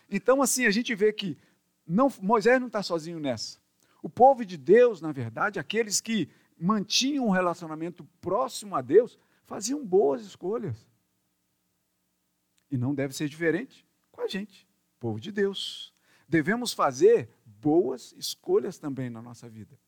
Então, 0.09 0.41
assim, 0.41 0.65
a 0.65 0.71
gente 0.71 0.93
vê 0.95 1.13
que 1.13 1.37
não, 1.85 2.11
Moisés 2.19 2.59
não 2.59 2.67
está 2.67 2.81
sozinho 2.81 3.19
nessa. 3.19 3.59
O 4.01 4.09
povo 4.09 4.43
de 4.43 4.57
Deus, 4.57 5.01
na 5.01 5.11
verdade, 5.11 5.59
aqueles 5.59 6.01
que 6.01 6.29
mantinham 6.57 7.27
um 7.27 7.31
relacionamento 7.31 8.03
próximo 8.19 8.75
a 8.75 8.81
Deus, 8.81 9.19
faziam 9.43 9.85
boas 9.85 10.23
escolhas. 10.23 10.89
E 12.71 12.77
não 12.77 12.95
deve 12.95 13.13
ser 13.13 13.29
diferente 13.29 13.84
a 14.25 14.27
gente, 14.27 14.67
povo 14.99 15.19
de 15.19 15.31
Deus. 15.31 15.93
Devemos 16.27 16.73
fazer 16.73 17.29
boas 17.45 18.13
escolhas 18.17 18.77
também 18.77 19.09
na 19.09 19.21
nossa 19.21 19.47
vida. 19.47 19.79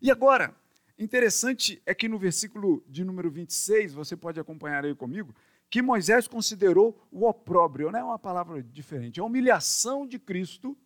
E 0.00 0.10
agora, 0.10 0.54
interessante 0.98 1.82
é 1.84 1.94
que 1.94 2.08
no 2.08 2.18
versículo 2.18 2.84
de 2.86 3.04
número 3.04 3.30
26, 3.30 3.94
você 3.94 4.16
pode 4.16 4.38
acompanhar 4.38 4.84
aí 4.84 4.94
comigo, 4.94 5.34
que 5.68 5.82
Moisés 5.82 6.26
considerou 6.26 7.06
o 7.10 7.26
opróbrio, 7.26 7.90
não 7.90 7.98
é 7.98 8.04
uma 8.04 8.18
palavra 8.18 8.62
diferente, 8.62 9.20
a 9.20 9.24
humilhação 9.24 10.06
de 10.06 10.18
Cristo 10.18 10.76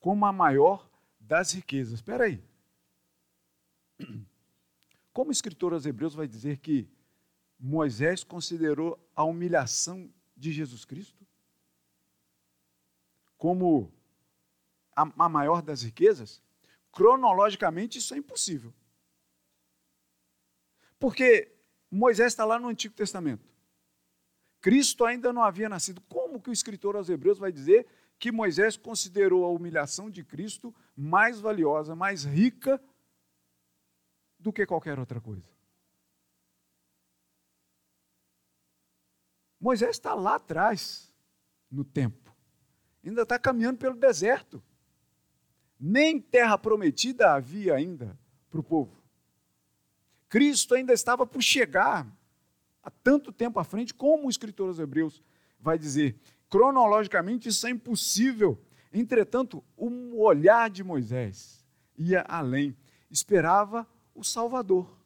como 0.00 0.24
a 0.24 0.32
maior 0.32 0.90
das 1.20 1.52
riquezas. 1.52 1.94
Espera 1.94 2.24
aí. 2.24 2.42
Como 5.12 5.30
o 5.30 5.32
escritor 5.32 5.72
aos 5.72 5.84
Hebreus 5.84 6.14
vai 6.14 6.28
dizer 6.28 6.58
que 6.58 6.88
Moisés 7.58 8.22
considerou 8.22 8.96
a 9.16 9.24
humilhação 9.24 10.08
de 10.36 10.52
Jesus 10.52 10.84
Cristo 10.84 11.17
como 13.38 13.90
a, 14.94 15.28
maior 15.28 15.62
das 15.62 15.82
riquezas? 15.82 16.42
Cronologicamente, 16.92 17.98
isso 17.98 18.12
é 18.12 18.18
impossível. 18.18 18.74
Porque 20.98 21.56
Moisés 21.90 22.32
está 22.32 22.44
lá 22.44 22.58
no 22.58 22.68
Antigo 22.68 22.94
Testamento. 22.94 23.48
Cristo 24.60 25.04
ainda 25.04 25.32
não 25.32 25.42
havia 25.42 25.68
nascido. 25.68 26.00
Como 26.02 26.42
que 26.42 26.50
o 26.50 26.52
escritor 26.52 26.96
aos 26.96 27.08
Hebreus 27.08 27.38
vai 27.38 27.52
dizer 27.52 27.86
que 28.18 28.32
Moisés 28.32 28.76
considerou 28.76 29.44
a 29.44 29.48
humilhação 29.48 30.10
de 30.10 30.24
Cristo 30.24 30.74
mais 30.96 31.40
valiosa, 31.40 31.94
mais 31.94 32.24
rica 32.24 32.82
do 34.38 34.52
que 34.52 34.66
qualquer 34.66 34.98
outra 34.98 35.20
coisa. 35.20 35.48
Moisés 39.60 39.90
está 39.90 40.14
lá 40.14 40.34
atrás. 40.34 41.12
no 41.70 41.84
tempo. 41.84 42.27
Ainda 43.04 43.22
está 43.22 43.38
caminhando 43.38 43.78
pelo 43.78 43.96
deserto. 43.96 44.62
Nem 45.78 46.20
terra 46.20 46.58
prometida 46.58 47.32
havia 47.32 47.74
ainda 47.74 48.18
para 48.50 48.60
o 48.60 48.64
povo. 48.64 48.98
Cristo 50.28 50.74
ainda 50.74 50.92
estava 50.92 51.26
por 51.26 51.42
chegar 51.42 52.06
há 52.82 52.90
tanto 52.90 53.32
tempo 53.32 53.58
à 53.58 53.64
frente, 53.64 53.94
como 53.94 54.26
o 54.26 54.30
escritor 54.30 54.68
aos 54.68 54.78
Hebreus 54.78 55.22
vai 55.58 55.78
dizer. 55.78 56.16
Cronologicamente, 56.50 57.48
isso 57.48 57.66
é 57.66 57.70
impossível. 57.70 58.60
Entretanto, 58.92 59.62
o 59.76 60.22
olhar 60.22 60.70
de 60.70 60.82
Moisés 60.82 61.64
ia 61.96 62.24
além. 62.28 62.76
Esperava 63.10 63.86
o 64.14 64.24
Salvador. 64.24 64.98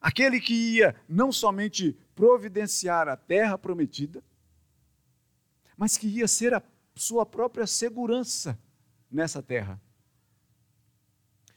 Aquele 0.00 0.40
que 0.40 0.54
ia 0.54 0.94
não 1.08 1.32
somente 1.32 1.96
providenciar 2.14 3.08
a 3.08 3.16
terra 3.16 3.58
prometida, 3.58 4.22
mas 5.78 5.96
que 5.96 6.08
ia 6.08 6.26
ser 6.26 6.52
a 6.52 6.62
sua 6.96 7.24
própria 7.24 7.64
segurança 7.64 8.58
nessa 9.08 9.40
terra. 9.40 9.80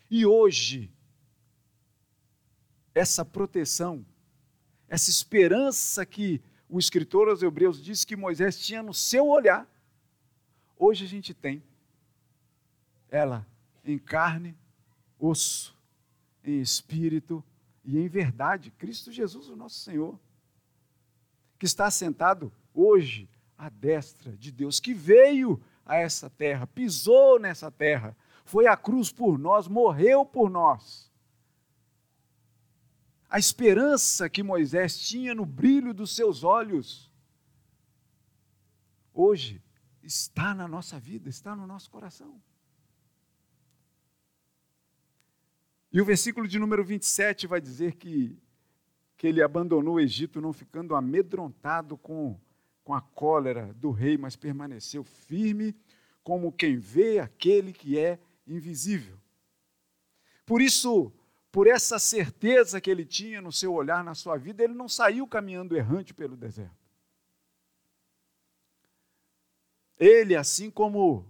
E 0.10 0.28
hoje, 0.28 0.94
essa 2.94 3.25
proteção, 3.25 4.06
essa 4.88 5.10
esperança 5.10 6.06
que 6.06 6.40
o 6.70 6.78
escritor 6.78 7.30
aos 7.30 7.42
Hebreus 7.42 7.84
diz 7.84 8.06
que 8.06 8.16
Moisés 8.16 8.60
tinha 8.60 8.84
no 8.84 8.94
seu 8.94 9.28
olhar, 9.28 9.68
hoje 10.78 11.04
a 11.04 11.08
gente 11.08 11.34
tem 11.34 11.63
ela 13.10 13.46
em 13.84 13.98
carne, 13.98 14.56
osso, 15.18 15.75
em 16.44 16.62
espírito 16.62 17.44
e 17.84 17.98
em 17.98 18.08
verdade, 18.08 18.70
Cristo 18.70 19.12
Jesus, 19.12 19.50
o 19.50 19.56
nosso 19.56 19.80
Senhor, 19.80 20.20
que 21.58 21.66
está 21.66 21.90
sentado 21.90 22.54
hoje 22.74 23.28
à 23.62 23.70
destra 23.70 24.36
de 24.36 24.51
Deus, 24.51 24.80
que 24.80 24.91
veio 24.91 25.62
a 25.86 25.96
essa 25.96 26.32
terra, 26.32 26.65
pisou 26.65 27.39
nessa 27.39 27.70
terra, 27.70 28.18
foi 28.44 28.65
à 28.65 28.75
cruz 28.75 29.12
por 29.12 29.38
nós, 29.38 29.68
morreu 29.68 30.25
por 30.25 30.50
nós. 30.50 31.12
A 33.30 33.38
esperança 33.38 34.27
que 34.27 34.41
Moisés 34.41 35.00
tinha 35.00 35.36
no 35.36 35.46
brilho 35.46 35.94
dos 35.94 36.15
seus 36.15 36.44
olhos, 36.44 37.12
hoje 39.13 39.62
está 40.01 40.56
na 40.56 40.68
nossa 40.68 41.00
vida, 41.00 41.30
está 41.30 41.56
no 41.56 41.68
nosso 41.68 41.91
coração. 41.91 42.41
E 45.94 46.01
o 46.01 46.06
versículo 46.06 46.48
de 46.48 46.58
número 46.58 46.84
27 46.84 47.46
vai 47.46 47.62
dizer 47.62 47.94
que, 47.94 48.41
que 49.15 49.27
ele 49.27 49.44
abandonou 49.44 49.96
o 49.96 50.00
Egito, 50.00 50.41
não 50.41 50.51
ficando 50.51 50.96
amedrontado 50.96 51.96
com, 51.96 52.39
com 52.92 52.96
a 52.96 53.02
cólera 53.02 53.74
do 53.76 53.90
rei, 53.90 54.18
mas 54.18 54.36
permaneceu 54.36 55.02
firme, 55.02 55.74
como 56.22 56.52
quem 56.52 56.78
vê 56.78 57.20
aquele 57.20 57.72
que 57.72 57.98
é 57.98 58.20
invisível. 58.46 59.18
Por 60.46 60.62
isso, 60.62 61.10
por 61.54 61.68
essa 61.68 61.98
certeza 61.98 62.82
que 62.82 62.92
ele 62.92 63.06
tinha 63.06 63.40
no 63.40 63.50
seu 63.50 63.74
olhar, 63.74 64.04
na 64.04 64.14
sua 64.14 64.36
vida, 64.36 64.62
ele 64.62 64.74
não 64.74 64.90
saiu 64.90 65.26
caminhando 65.26 65.78
errante 65.78 66.14
pelo 66.14 66.36
deserto. 66.36 66.76
Ele, 69.98 70.36
assim 70.36 70.70
como 70.70 71.26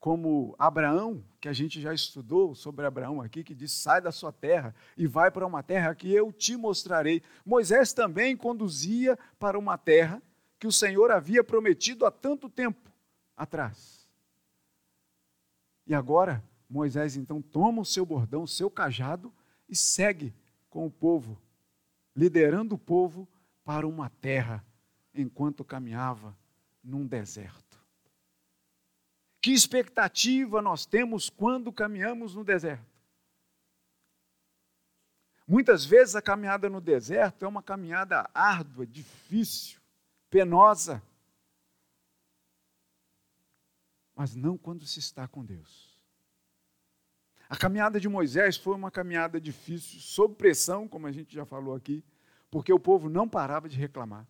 como 0.00 0.54
Abraão, 0.58 1.24
que 1.40 1.48
a 1.48 1.52
gente 1.54 1.80
já 1.80 1.92
estudou 1.92 2.54
sobre 2.54 2.84
Abraão 2.84 3.20
aqui, 3.20 3.44
que 3.44 3.54
diz: 3.54 3.72
sai 3.72 4.00
da 4.00 4.12
sua 4.12 4.32
terra 4.32 4.74
e 4.96 5.06
vai 5.06 5.30
para 5.30 5.46
uma 5.46 5.62
terra 5.62 5.94
que 5.94 6.10
eu 6.10 6.32
te 6.32 6.56
mostrarei. 6.56 7.22
Moisés 7.44 7.92
também 7.92 8.34
conduzia 8.34 9.18
para 9.38 9.58
uma 9.58 9.76
terra 9.76 10.22
que 10.58 10.66
o 10.66 10.72
Senhor 10.72 11.10
havia 11.10 11.44
prometido 11.44 12.06
há 12.06 12.10
tanto 12.10 12.48
tempo 12.48 12.90
atrás. 13.36 14.08
E 15.86 15.94
agora, 15.94 16.42
Moisés 16.68 17.16
então 17.16 17.42
toma 17.42 17.82
o 17.82 17.84
seu 17.84 18.06
bordão, 18.06 18.42
o 18.42 18.48
seu 18.48 18.70
cajado 18.70 19.32
e 19.68 19.76
segue 19.76 20.34
com 20.70 20.86
o 20.86 20.90
povo, 20.90 21.40
liderando 22.16 22.74
o 22.74 22.78
povo 22.78 23.28
para 23.64 23.86
uma 23.86 24.08
terra 24.08 24.64
enquanto 25.14 25.64
caminhava 25.64 26.36
num 26.82 27.06
deserto. 27.06 27.78
Que 29.40 29.52
expectativa 29.52 30.62
nós 30.62 30.86
temos 30.86 31.28
quando 31.28 31.72
caminhamos 31.72 32.34
no 32.34 32.42
deserto? 32.42 32.94
Muitas 35.46 35.84
vezes 35.84 36.16
a 36.16 36.22
caminhada 36.22 36.70
no 36.70 36.80
deserto 36.80 37.44
é 37.44 37.48
uma 37.48 37.62
caminhada 37.62 38.28
árdua, 38.32 38.86
difícil, 38.86 39.78
penosa. 40.34 41.00
Mas 44.16 44.34
não 44.34 44.58
quando 44.58 44.84
se 44.84 44.98
está 44.98 45.28
com 45.28 45.44
Deus. 45.44 45.96
A 47.48 47.56
caminhada 47.56 48.00
de 48.00 48.08
Moisés 48.08 48.56
foi 48.56 48.74
uma 48.74 48.90
caminhada 48.90 49.40
difícil, 49.40 50.00
sob 50.00 50.34
pressão, 50.34 50.88
como 50.88 51.06
a 51.06 51.12
gente 51.12 51.32
já 51.32 51.46
falou 51.46 51.72
aqui, 51.72 52.04
porque 52.50 52.72
o 52.72 52.80
povo 52.80 53.08
não 53.08 53.28
parava 53.28 53.68
de 53.68 53.76
reclamar. 53.76 54.26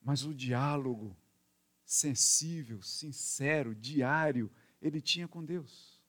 Mas 0.00 0.24
o 0.24 0.32
diálogo 0.32 1.16
sensível, 1.84 2.80
sincero, 2.80 3.74
diário, 3.74 4.52
ele 4.80 5.00
tinha 5.00 5.26
com 5.26 5.44
Deus. 5.44 6.00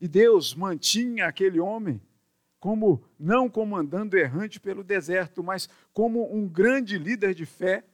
E 0.00 0.06
Deus 0.06 0.54
mantinha 0.54 1.26
aquele 1.26 1.58
homem 1.58 2.00
como 2.60 3.02
não 3.18 3.48
comandando 3.48 4.18
errante 4.18 4.60
pelo 4.60 4.84
deserto, 4.84 5.42
mas 5.42 5.68
como 5.94 6.32
um 6.32 6.46
grande 6.46 6.98
líder 6.98 7.34
de 7.34 7.46
fé 7.46 7.84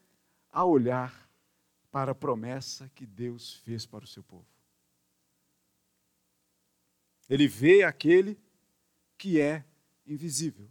a 0.50 0.64
olhar 0.64 1.31
para 1.92 2.11
a 2.11 2.14
promessa 2.14 2.90
que 2.94 3.07
Deus 3.07 3.55
fez 3.59 3.87
para 3.87 4.05
o 4.05 4.09
seu 4.09 4.24
povo. 4.24 4.44
Ele 7.31 7.46
vê 7.46 7.85
aquele 7.85 8.38
que 9.16 9.40
é 9.40 9.64
invisível. 10.05 10.68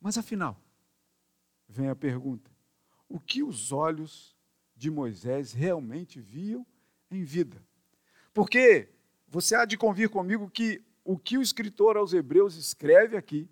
Mas 0.00 0.18
afinal, 0.18 0.60
vem 1.68 1.88
a 1.88 1.96
pergunta: 1.96 2.50
o 3.08 3.20
que 3.20 3.42
os 3.42 3.70
olhos 3.72 4.36
de 4.76 4.90
Moisés 4.90 5.52
realmente 5.52 6.20
viam 6.20 6.66
em 7.10 7.22
vida. 7.24 7.64
Porque 8.32 8.88
você 9.28 9.54
há 9.54 9.64
de 9.64 9.78
convir 9.78 10.10
comigo 10.10 10.50
que 10.50 10.82
o 11.04 11.18
que 11.18 11.36
o 11.36 11.42
escritor 11.42 11.96
aos 11.96 12.12
Hebreus 12.12 12.56
escreve 12.56 13.16
aqui 13.16 13.48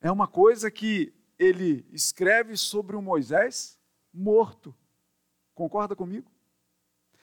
é 0.00 0.10
uma 0.10 0.28
coisa 0.28 0.70
que 0.70 1.12
ele 1.38 1.86
escreve 1.90 2.56
sobre 2.56 2.94
um 2.94 3.02
Moisés 3.02 3.78
morto. 4.12 4.74
Concorda 5.54 5.96
comigo? 5.96 6.30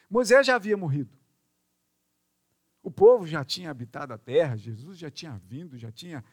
Moisés 0.10 0.46
já 0.46 0.56
havia 0.56 0.76
morrido. 0.76 1.18
O 2.82 2.92
povo 2.92 3.26
já 3.26 3.46
tinha 3.46 3.72
habitado 3.72 4.14
a 4.14 4.18
terra, 4.18 4.58
Jesus 4.58 4.98
já 4.98 5.10
tinha 5.10 5.40
vindo, 5.46 5.78
já 5.78 5.92
tinha 5.92 6.24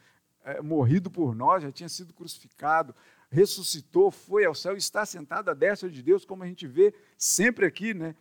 é, 0.42 0.60
morrido 0.60 1.10
por 1.10 1.34
nós, 1.34 1.62
já 1.62 1.70
tinha 1.70 1.88
sido 1.88 2.12
crucificado 2.12 2.94
ressuscitou, 3.30 4.10
foi 4.10 4.44
ao 4.44 4.54
céu, 4.54 4.76
está 4.76 5.06
sentado 5.06 5.50
à 5.50 5.54
destra 5.54 5.88
de 5.88 6.02
Deus, 6.02 6.24
como 6.24 6.42
a 6.42 6.46
gente 6.46 6.66
vê 6.66 6.92
sempre 7.16 7.64
aqui, 7.64 7.94
né? 7.94 8.14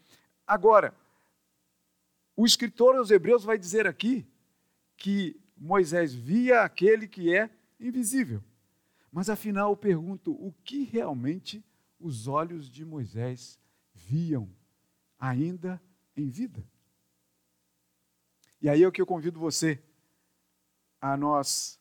Agora, 0.46 0.94
o 2.40 2.46
escritor 2.46 2.96
aos 2.96 3.12
Hebreus 3.12 3.44
vai 3.44 3.58
dizer 3.58 3.86
aqui 3.86 4.26
que 4.96 5.38
Moisés 5.58 6.16
via 6.16 6.62
aquele 6.62 7.06
que 7.06 7.36
é 7.36 7.50
invisível. 7.78 8.42
Mas 9.12 9.30
afinal, 9.30 9.72
eu 9.74 9.76
pergunto, 9.76 10.32
o 10.32 10.54
que 10.64 10.86
realmente 10.86 11.62
os 12.00 12.30
olhos 12.30 12.70
de 12.70 12.86
Moisés 12.86 13.60
viam 13.94 14.50
ainda 15.20 15.82
em 16.16 16.30
vida? 16.30 16.66
E 18.62 18.70
aí 18.70 18.84
é 18.84 18.88
o 18.88 18.92
que 18.92 19.02
eu 19.02 19.06
convido 19.06 19.38
você 19.38 19.84
a 21.02 21.18
nós 21.18 21.78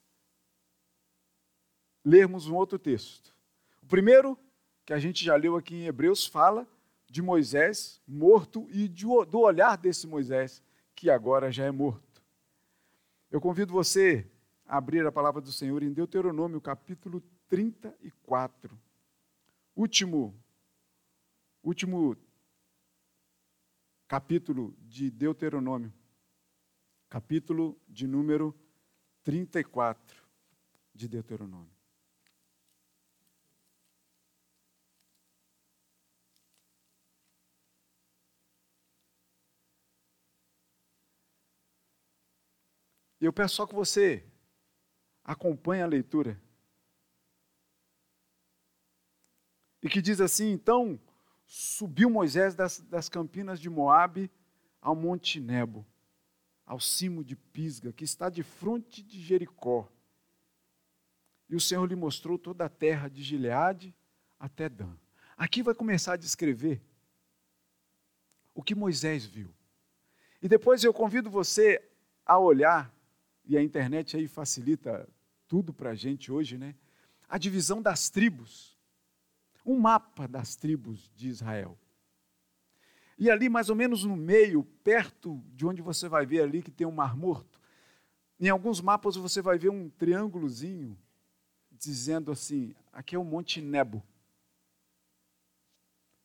lermos 2.05 2.49
um 2.49 2.57
outro 2.57 2.81
texto. 2.81 3.33
O 3.81 3.87
primeiro, 3.87 4.37
que 4.85 4.92
a 4.92 4.99
gente 4.99 5.25
já 5.25 5.37
leu 5.37 5.55
aqui 5.55 5.77
em 5.77 5.87
Hebreus, 5.87 6.27
fala 6.27 6.66
de 7.09 7.23
Moisés 7.23 8.01
morto 8.07 8.68
e 8.71 8.88
do 8.88 9.40
olhar 9.40 9.77
desse 9.77 10.07
Moisés, 10.07 10.62
que 10.94 11.09
agora 11.09 11.51
já 11.51 11.64
é 11.64 11.71
morto. 11.71 12.23
Eu 13.31 13.40
convido 13.40 13.73
você 13.73 14.31
a 14.66 14.77
abrir 14.77 15.07
a 15.07 15.12
palavra 15.12 15.40
do 15.40 15.53
Senhor 15.53 15.83
em 15.83 15.92
Deuteronômio, 15.92 16.61
capítulo 16.61 17.23
34. 17.49 18.79
Último, 19.75 20.35
último 21.62 22.16
capítulo 24.07 24.75
de 24.81 25.11
Deuteronômio, 25.11 25.92
capítulo 27.09 27.79
de 27.88 28.07
número 28.07 28.55
34 29.23 30.25
de 30.94 31.09
Deuteronômio. 31.09 31.78
E 43.20 43.24
eu 43.24 43.33
peço 43.33 43.57
só 43.57 43.66
que 43.66 43.74
você 43.74 44.24
acompanhe 45.24 45.83
a 45.83 45.87
leitura. 45.87 46.40
e 49.83 49.88
que 49.88 50.02
diz 50.02 50.20
assim: 50.20 50.50
Então 50.50 50.98
subiu 51.46 52.11
Moisés 52.11 52.54
das, 52.54 52.81
das 52.81 53.09
campinas 53.09 53.61
de 53.61 53.70
Moabe 53.70 54.31
ao 54.81 54.94
monte 54.94 55.40
Nebo, 55.40 55.87
ao 56.64 56.81
cimo 56.81 57.24
de 57.24 57.37
Pisga, 57.37 57.92
que 57.92 58.04
está 58.04 58.28
de 58.28 58.42
frente 58.42 59.02
de 59.02 59.20
Jericó. 59.20 59.88
E 61.48 61.57
o 61.57 61.61
Senhor 61.61 61.87
lhe 61.87 61.96
mostrou 61.96 62.38
toda 62.38 62.66
a 62.66 62.68
terra 62.68 63.09
de 63.09 63.22
Gileade 63.22 63.94
até 64.38 64.68
Dan. 64.68 64.94
Aqui 65.37 65.62
vai 65.62 65.74
começar 65.74 66.12
a 66.12 66.16
descrever 66.16 66.83
o 68.54 68.62
que 68.62 68.74
Moisés 68.74 69.24
viu. 69.24 69.54
E 70.42 70.48
depois 70.48 70.85
eu 70.85 70.92
convido 70.92 71.31
você 71.31 71.83
a 72.26 72.38
olhar, 72.38 72.94
e 73.48 73.56
a 73.56 73.62
internet 73.62 74.16
aí 74.16 74.28
facilita 74.28 75.08
tudo 75.48 75.72
para 75.72 75.90
a 75.90 75.94
gente 75.94 76.30
hoje, 76.30 76.58
né? 76.58 76.74
A 77.26 77.38
divisão 77.38 77.80
das 77.80 78.11
tribos. 78.11 78.78
Um 79.64 79.80
mapa 79.80 80.28
das 80.28 80.54
tribos 80.54 81.11
de 81.16 81.28
Israel. 81.28 81.76
E 83.18 83.28
ali, 83.30 83.48
mais 83.48 83.68
ou 83.68 83.74
menos 83.74 84.04
no 84.04 84.16
meio, 84.16 84.62
perto 84.84 85.42
de 85.54 85.66
onde 85.66 85.82
você 85.82 86.08
vai 86.08 86.24
ver 86.24 86.42
ali 86.42 86.62
que 86.62 86.70
tem 86.70 86.87
um 86.87 86.92
mar 86.92 87.16
morto, 87.16 87.61
em 88.38 88.48
alguns 88.48 88.80
mapas 88.80 89.16
você 89.16 89.42
vai 89.42 89.58
ver 89.58 89.70
um 89.70 89.90
triângulozinho 89.90 90.96
dizendo 91.72 92.30
assim: 92.30 92.74
aqui 92.92 93.16
é 93.16 93.18
o 93.18 93.24
Monte 93.24 93.61
Nebo, 93.61 94.04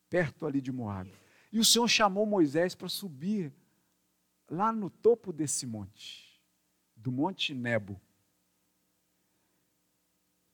perto 0.09 0.45
ali 0.45 0.61
de 0.61 0.71
Moab. 0.71 1.11
E 1.51 1.59
o 1.59 1.65
Senhor 1.65 1.87
chamou 1.87 2.25
Moisés 2.25 2.75
para 2.75 2.89
subir 2.89 3.51
lá 4.49 4.71
no 4.71 4.89
topo 4.89 5.33
desse 5.33 5.65
monte, 5.65 6.22
do 7.03 7.11
Monte 7.11 7.53
Nebo. 7.53 7.99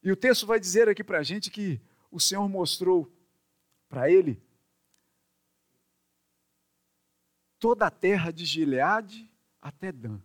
E 0.02 0.10
o 0.10 0.16
texto 0.16 0.46
vai 0.46 0.58
dizer 0.58 0.88
aqui 0.88 1.04
para 1.04 1.20
a 1.20 1.22
gente 1.22 1.50
que 1.50 1.80
o 2.10 2.18
Senhor 2.18 2.48
mostrou 2.48 3.10
para 3.88 4.10
ele 4.10 4.42
toda 7.58 7.86
a 7.86 7.90
terra 7.90 8.32
de 8.32 8.44
Gileade 8.44 9.30
até 9.62 9.92
Dan. 9.92 10.20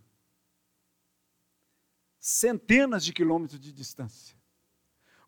Centenas 2.18 3.04
de 3.04 3.12
quilômetros 3.12 3.60
de 3.60 3.72
distância. 3.72 4.36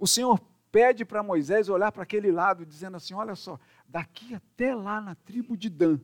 O 0.00 0.06
Senhor 0.06 0.40
pede 0.72 1.04
para 1.04 1.22
Moisés 1.22 1.68
olhar 1.68 1.92
para 1.92 2.02
aquele 2.02 2.32
lado, 2.32 2.66
dizendo 2.66 2.96
assim: 2.96 3.14
Olha 3.14 3.36
só, 3.36 3.60
daqui 3.86 4.34
até 4.34 4.74
lá 4.74 5.00
na 5.00 5.14
tribo 5.14 5.56
de 5.56 5.68
Dan, 5.68 6.00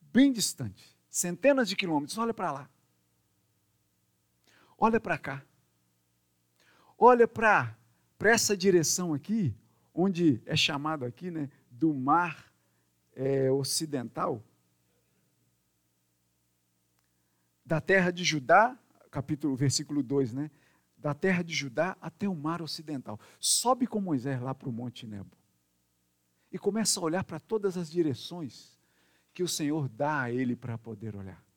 bem 0.00 0.32
distante, 0.32 0.98
centenas 1.08 1.68
de 1.68 1.76
quilômetros, 1.76 2.18
olha 2.18 2.34
para 2.34 2.50
lá. 2.50 2.70
Olha 4.78 5.00
para 5.00 5.18
cá. 5.18 5.44
Olha 6.96 7.26
para 7.26 7.76
essa 8.20 8.56
direção 8.56 9.12
aqui, 9.12 9.54
onde 9.92 10.40
é 10.46 10.56
chamado 10.56 11.04
aqui 11.04 11.30
né, 11.30 11.50
do 11.68 11.92
mar 11.92 12.52
é, 13.12 13.50
ocidental, 13.50 14.42
da 17.64 17.80
terra 17.80 18.12
de 18.12 18.24
Judá, 18.24 18.78
capítulo, 19.10 19.56
versículo 19.56 20.02
2, 20.02 20.32
né? 20.32 20.50
Da 20.96 21.12
terra 21.12 21.42
de 21.42 21.52
Judá 21.52 21.96
até 22.00 22.28
o 22.28 22.34
mar 22.34 22.62
ocidental. 22.62 23.20
Sobe 23.38 23.86
com 23.86 24.00
Moisés 24.00 24.40
lá 24.40 24.54
para 24.54 24.68
o 24.68 24.72
Monte 24.72 25.06
Nebo. 25.06 25.36
E 26.50 26.58
começa 26.58 26.98
a 26.98 27.02
olhar 27.02 27.24
para 27.24 27.38
todas 27.38 27.76
as 27.76 27.90
direções 27.90 28.78
que 29.34 29.42
o 29.42 29.48
Senhor 29.48 29.88
dá 29.88 30.22
a 30.22 30.32
ele 30.32 30.56
para 30.56 30.78
poder 30.78 31.14
olhar. 31.14 31.47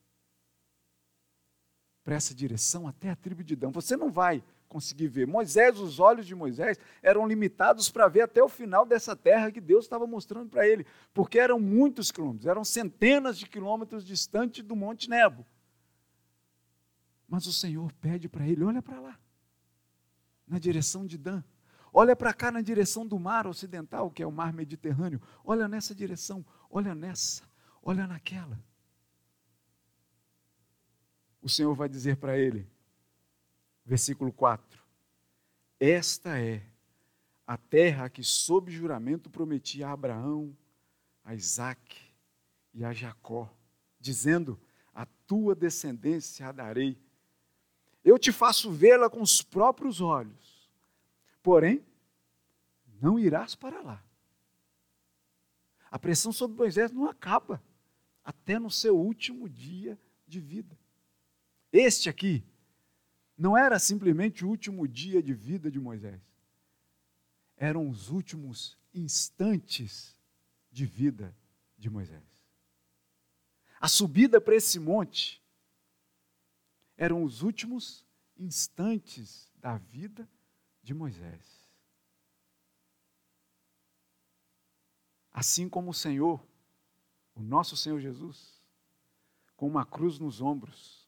Para 2.04 2.16
essa 2.16 2.34
direção 2.34 2.88
até 2.88 3.10
a 3.10 3.16
tribo 3.16 3.44
de 3.44 3.54
Dan. 3.54 3.70
Você 3.70 3.96
não 3.96 4.10
vai 4.10 4.42
conseguir 4.72 5.08
ver. 5.08 5.26
Moisés, 5.26 5.78
os 5.78 6.00
olhos 6.00 6.26
de 6.26 6.34
Moisés 6.34 6.78
eram 7.02 7.28
limitados 7.28 7.90
para 7.90 8.08
ver 8.08 8.22
até 8.22 8.42
o 8.42 8.48
final 8.48 8.86
dessa 8.86 9.14
terra 9.14 9.52
que 9.52 9.60
Deus 9.60 9.84
estava 9.84 10.06
mostrando 10.06 10.48
para 10.48 10.66
ele, 10.66 10.86
porque 11.12 11.38
eram 11.38 11.60
muitos 11.60 12.10
quilômetros, 12.10 12.46
eram 12.46 12.64
centenas 12.64 13.38
de 13.38 13.46
quilômetros 13.46 14.04
distante 14.04 14.62
do 14.62 14.74
Monte 14.74 15.10
Nebo. 15.10 15.44
Mas 17.28 17.46
o 17.46 17.52
Senhor 17.52 17.92
pede 17.94 18.28
para 18.28 18.46
ele: 18.46 18.64
olha 18.64 18.80
para 18.80 18.98
lá, 18.98 19.18
na 20.48 20.58
direção 20.58 21.06
de 21.06 21.18
Dan. 21.18 21.42
Olha 21.92 22.16
para 22.16 22.32
cá 22.32 22.50
na 22.50 22.62
direção 22.62 23.06
do 23.06 23.18
mar 23.18 23.46
ocidental, 23.46 24.10
que 24.10 24.22
é 24.22 24.26
o 24.26 24.32
mar 24.32 24.50
Mediterrâneo. 24.52 25.20
Olha 25.44 25.68
nessa 25.68 25.94
direção, 25.94 26.42
olha 26.70 26.94
nessa, 26.94 27.42
olha 27.82 28.06
naquela. 28.06 28.58
O 31.42 31.48
Senhor 31.48 31.74
vai 31.74 31.88
dizer 31.88 32.16
para 32.16 32.38
ele: 32.38 32.66
versículo 33.84 34.32
4. 34.32 34.80
Esta 35.80 36.38
é 36.38 36.62
a 37.44 37.56
terra 37.56 38.08
que, 38.08 38.22
sob 38.22 38.70
juramento, 38.70 39.28
prometi 39.28 39.82
a 39.82 39.90
Abraão, 39.90 40.56
a 41.24 41.34
Isaac 41.34 41.98
e 42.72 42.84
a 42.84 42.92
Jacó, 42.92 43.52
dizendo: 43.98 44.58
A 44.94 45.04
tua 45.26 45.54
descendência 45.54 46.46
a 46.46 46.52
darei. 46.52 46.96
Eu 48.04 48.18
te 48.18 48.32
faço 48.32 48.70
vê-la 48.70 49.10
com 49.10 49.20
os 49.20 49.42
próprios 49.42 50.00
olhos, 50.00 50.70
porém, 51.42 51.84
não 53.00 53.18
irás 53.18 53.54
para 53.54 53.80
lá. 53.80 54.02
A 55.90 55.98
pressão 55.98 56.32
sobre 56.32 56.56
Moisés 56.56 56.90
não 56.90 57.06
acaba 57.06 57.62
até 58.24 58.58
no 58.58 58.70
seu 58.70 58.96
último 58.96 59.48
dia 59.48 59.98
de 60.26 60.40
vida. 60.40 60.78
Este 61.72 62.10
aqui 62.10 62.44
não 63.36 63.56
era 63.56 63.78
simplesmente 63.78 64.44
o 64.44 64.48
último 64.48 64.86
dia 64.86 65.22
de 65.22 65.32
vida 65.32 65.70
de 65.70 65.80
Moisés, 65.80 66.20
eram 67.56 67.88
os 67.88 68.10
últimos 68.10 68.78
instantes 68.92 70.14
de 70.70 70.84
vida 70.84 71.34
de 71.78 71.88
Moisés. 71.88 72.22
A 73.80 73.88
subida 73.88 74.40
para 74.40 74.54
esse 74.54 74.78
monte 74.78 75.42
eram 76.96 77.24
os 77.24 77.42
últimos 77.42 78.06
instantes 78.36 79.50
da 79.56 79.78
vida 79.78 80.28
de 80.82 80.94
Moisés. 80.94 81.68
Assim 85.32 85.68
como 85.68 85.90
o 85.90 85.94
Senhor, 85.94 86.44
o 87.34 87.40
nosso 87.40 87.76
Senhor 87.76 87.98
Jesus, 87.98 88.62
com 89.56 89.66
uma 89.66 89.86
cruz 89.86 90.18
nos 90.18 90.40
ombros, 90.40 91.01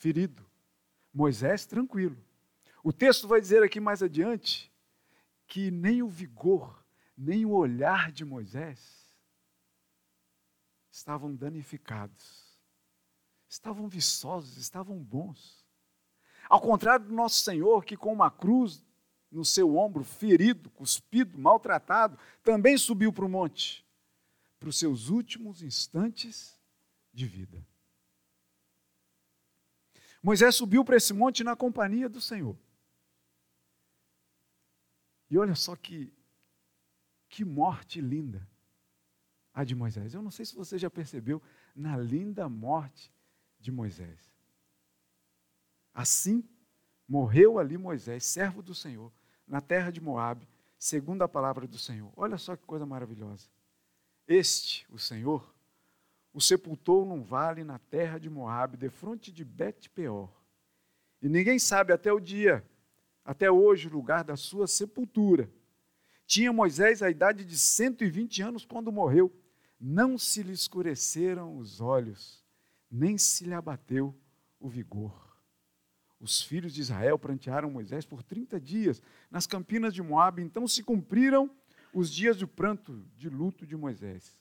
ferido, 0.00 0.46
Moisés, 1.12 1.66
tranquilo. 1.66 2.16
O 2.82 2.90
texto 2.90 3.28
vai 3.28 3.38
dizer 3.38 3.62
aqui 3.62 3.78
mais 3.78 4.02
adiante 4.02 4.72
que 5.46 5.70
nem 5.70 6.02
o 6.02 6.08
vigor, 6.08 6.82
nem 7.16 7.44
o 7.44 7.50
olhar 7.50 8.10
de 8.10 8.24
Moisés 8.24 9.06
estavam 10.90 11.34
danificados, 11.34 12.58
estavam 13.46 13.88
viçosos, 13.88 14.56
estavam 14.56 14.98
bons. 14.98 15.66
Ao 16.48 16.60
contrário 16.60 17.06
do 17.06 17.14
nosso 17.14 17.40
Senhor, 17.40 17.84
que 17.84 17.96
com 17.96 18.12
uma 18.12 18.30
cruz 18.30 18.82
no 19.30 19.44
seu 19.44 19.76
ombro, 19.76 20.02
ferido, 20.02 20.70
cuspido, 20.70 21.38
maltratado, 21.38 22.18
também 22.42 22.78
subiu 22.78 23.12
para 23.12 23.26
o 23.26 23.28
monte, 23.28 23.86
para 24.58 24.70
os 24.70 24.78
seus 24.78 25.10
últimos 25.10 25.62
instantes 25.62 26.58
de 27.12 27.26
vida. 27.26 27.69
Moisés 30.22 30.54
subiu 30.54 30.84
para 30.84 30.96
esse 30.96 31.12
monte 31.12 31.42
na 31.42 31.56
companhia 31.56 32.08
do 32.08 32.20
Senhor. 32.20 32.56
E 35.30 35.38
olha 35.38 35.54
só 35.54 35.76
que, 35.76 36.12
que 37.28 37.44
morte 37.44 38.00
linda 38.00 38.46
a 39.54 39.64
de 39.64 39.74
Moisés. 39.74 40.12
Eu 40.12 40.22
não 40.22 40.30
sei 40.30 40.44
se 40.44 40.54
você 40.54 40.76
já 40.76 40.90
percebeu 40.90 41.40
na 41.74 41.96
linda 41.96 42.48
morte 42.48 43.12
de 43.58 43.70
Moisés. 43.70 44.30
Assim 45.94 46.44
morreu 47.08 47.58
ali 47.58 47.76
Moisés, 47.76 48.24
servo 48.24 48.62
do 48.62 48.74
Senhor, 48.74 49.12
na 49.46 49.60
terra 49.60 49.90
de 49.90 50.00
Moabe, 50.00 50.48
segundo 50.78 51.22
a 51.22 51.28
palavra 51.28 51.66
do 51.66 51.78
Senhor. 51.78 52.12
Olha 52.16 52.38
só 52.38 52.56
que 52.56 52.64
coisa 52.64 52.86
maravilhosa. 52.86 53.48
Este, 54.26 54.86
o 54.90 54.98
Senhor, 54.98 55.52
o 56.32 56.40
sepultou 56.40 57.04
num 57.04 57.22
vale 57.22 57.64
na 57.64 57.78
terra 57.78 58.18
de 58.18 58.30
Moabe, 58.30 58.76
defronte 58.76 59.32
de 59.32 59.44
Bet-peor. 59.44 60.30
E 61.20 61.28
ninguém 61.28 61.58
sabe 61.58 61.92
até 61.92 62.12
o 62.12 62.20
dia, 62.20 62.64
até 63.24 63.50
hoje, 63.50 63.88
o 63.88 63.92
lugar 63.92 64.24
da 64.24 64.36
sua 64.36 64.66
sepultura. 64.66 65.50
Tinha 66.26 66.52
Moisés 66.52 67.02
a 67.02 67.10
idade 67.10 67.44
de 67.44 67.58
120 67.58 68.42
anos 68.42 68.64
quando 68.64 68.92
morreu. 68.92 69.32
Não 69.78 70.16
se 70.16 70.42
lhe 70.42 70.52
escureceram 70.52 71.56
os 71.56 71.80
olhos, 71.80 72.44
nem 72.90 73.18
se 73.18 73.44
lhe 73.44 73.54
abateu 73.54 74.14
o 74.58 74.68
vigor. 74.68 75.30
Os 76.20 76.42
filhos 76.42 76.74
de 76.74 76.82
Israel 76.82 77.18
prantearam 77.18 77.70
Moisés 77.70 78.04
por 78.04 78.22
30 78.22 78.60
dias 78.60 79.02
nas 79.30 79.46
campinas 79.46 79.94
de 79.94 80.02
Moabe. 80.02 80.42
Então 80.42 80.68
se 80.68 80.82
cumpriram 80.82 81.50
os 81.92 82.10
dias 82.12 82.36
do 82.36 82.46
pranto 82.46 83.04
de 83.16 83.28
luto 83.28 83.66
de 83.66 83.74
Moisés. 83.74 84.39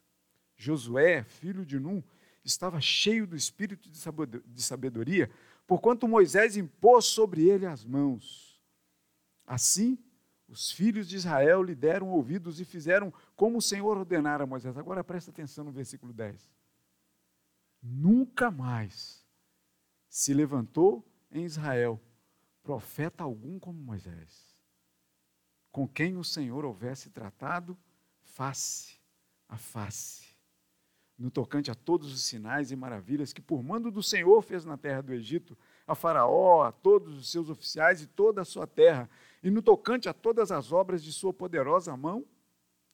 Josué, 0.61 1.23
filho 1.23 1.65
de 1.65 1.79
Num, 1.79 2.03
estava 2.43 2.81
cheio 2.81 3.25
do 3.25 3.33
espírito 3.33 3.89
de 3.89 4.61
sabedoria, 4.61 5.31
porquanto 5.65 6.05
Moisés 6.05 6.57
impôs 6.57 7.05
sobre 7.05 7.47
ele 7.47 7.65
as 7.65 7.85
mãos. 7.85 8.61
Assim, 9.47 9.97
Os 10.49 10.71
filhos 10.71 11.07
de 11.07 11.15
Israel 11.15 11.61
lhe 11.61 11.75
deram 11.75 12.09
ouvidos 12.09 12.59
e 12.59 12.65
fizeram 12.65 13.13
como 13.35 13.59
o 13.59 13.61
Senhor 13.61 13.95
ordenara 13.95 14.43
a 14.45 14.47
Moisés. 14.47 14.75
Agora 14.77 15.03
presta 15.03 15.29
atenção 15.29 15.63
no 15.63 15.71
versículo 15.71 16.11
10. 16.11 16.51
Nunca 17.81 18.49
mais 18.49 19.23
se 20.09 20.33
levantou 20.33 21.07
em 21.31 21.45
Israel 21.45 22.01
profeta 22.63 23.23
algum 23.23 23.59
como 23.59 23.79
Moisés, 23.79 24.55
com 25.71 25.87
quem 25.87 26.17
o 26.17 26.23
Senhor 26.23 26.65
houvesse 26.65 27.11
tratado 27.11 27.77
face 28.21 28.99
a 29.47 29.55
face, 29.55 30.28
no 31.19 31.29
tocante 31.29 31.69
a 31.69 31.75
todos 31.75 32.13
os 32.13 32.23
sinais 32.23 32.71
e 32.71 32.75
maravilhas 32.77 33.33
que, 33.33 33.41
por 33.41 33.61
mando 33.61 33.91
do 33.91 34.01
Senhor, 34.01 34.41
fez 34.41 34.63
na 34.63 34.77
terra 34.77 35.01
do 35.01 35.13
Egito, 35.13 35.57
a 35.85 35.93
Faraó, 35.93 36.63
a 36.63 36.71
todos 36.71 37.17
os 37.17 37.29
seus 37.29 37.49
oficiais 37.49 38.01
e 38.01 38.07
toda 38.07 38.41
a 38.41 38.45
sua 38.45 38.65
terra, 38.65 39.09
e 39.43 39.51
no 39.51 39.61
tocante 39.61 40.07
a 40.07 40.13
todas 40.13 40.49
as 40.49 40.71
obras 40.71 41.03
de 41.03 41.11
sua 41.11 41.33
poderosa 41.33 41.95
mão 41.97 42.25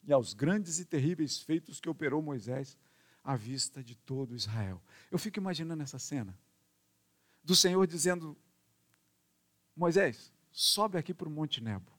e 0.03 0.11
aos 0.11 0.33
grandes 0.33 0.79
e 0.79 0.85
terríveis 0.85 1.39
feitos 1.39 1.79
que 1.79 1.88
operou 1.89 2.19
Moisés 2.21 2.77
à 3.23 3.35
vista 3.35 3.83
de 3.83 3.95
todo 3.95 4.35
Israel. 4.35 4.81
Eu 5.11 5.19
fico 5.19 5.38
imaginando 5.39 5.83
essa 5.83 5.99
cena 5.99 6.35
do 7.43 7.55
Senhor 7.55 7.85
dizendo: 7.85 8.35
Moisés, 9.75 10.33
sobe 10.51 10.97
aqui 10.97 11.13
para 11.13 11.27
o 11.27 11.31
Monte 11.31 11.61
Nebo. 11.61 11.91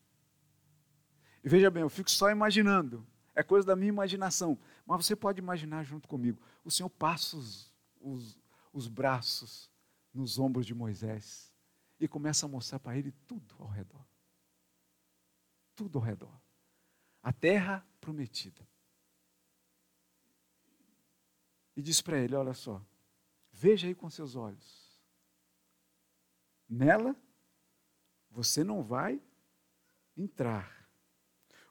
E 1.45 1.49
veja 1.49 1.71
bem, 1.71 1.83
eu 1.83 1.89
fico 1.89 2.11
só 2.11 2.31
imaginando, 2.31 3.07
é 3.37 3.43
coisa 3.43 3.67
da 3.67 3.77
minha 3.77 3.91
imaginação, 3.91 4.59
mas 4.87 5.05
você 5.05 5.15
pode 5.15 5.39
imaginar 5.39 5.85
junto 5.85 6.09
comigo. 6.09 6.41
O 6.65 6.71
Senhor 6.71 6.89
passa 6.89 7.37
os, 7.37 7.73
os, 8.01 8.39
os 8.73 8.89
braços 8.89 9.71
nos 10.13 10.39
ombros 10.39 10.65
de 10.65 10.75
Moisés 10.75 11.55
e 12.01 12.09
começa 12.09 12.47
a 12.47 12.49
mostrar 12.49 12.79
para 12.79 12.97
ele 12.97 13.13
tudo 13.27 13.55
ao 13.59 13.69
redor. 13.69 14.05
Tudo 15.75 15.99
ao 15.99 16.05
redor. 16.05 16.35
A 17.23 17.31
terra 17.31 17.87
prometida. 18.01 18.67
E 21.77 21.83
diz 21.83 22.01
para 22.01 22.19
ele: 22.19 22.35
Olha 22.35 22.55
só, 22.55 22.83
veja 23.53 23.87
aí 23.87 23.95
com 23.95 24.09
seus 24.09 24.35
olhos. 24.35 24.99
Nela 26.67 27.15
você 28.31 28.65
não 28.65 28.83
vai 28.83 29.21
entrar. 30.17 30.76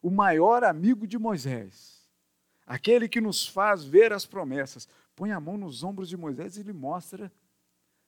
O 0.06 0.12
maior 0.12 0.64
amigo 0.64 1.08
de 1.08 1.18
Moisés, 1.18 2.08
aquele 2.64 3.10
que 3.10 3.20
nos 3.20 3.48
faz 3.48 3.84
ver 3.84 4.14
as 4.14 4.24
promessas, 4.24 4.88
põe 5.16 5.32
a 5.32 5.40
mão 5.40 5.58
nos 5.58 5.82
ombros 5.82 6.08
de 6.08 6.16
Moisés 6.16 6.58
e 6.58 6.62
lhe 6.62 6.72
mostra 6.72 7.34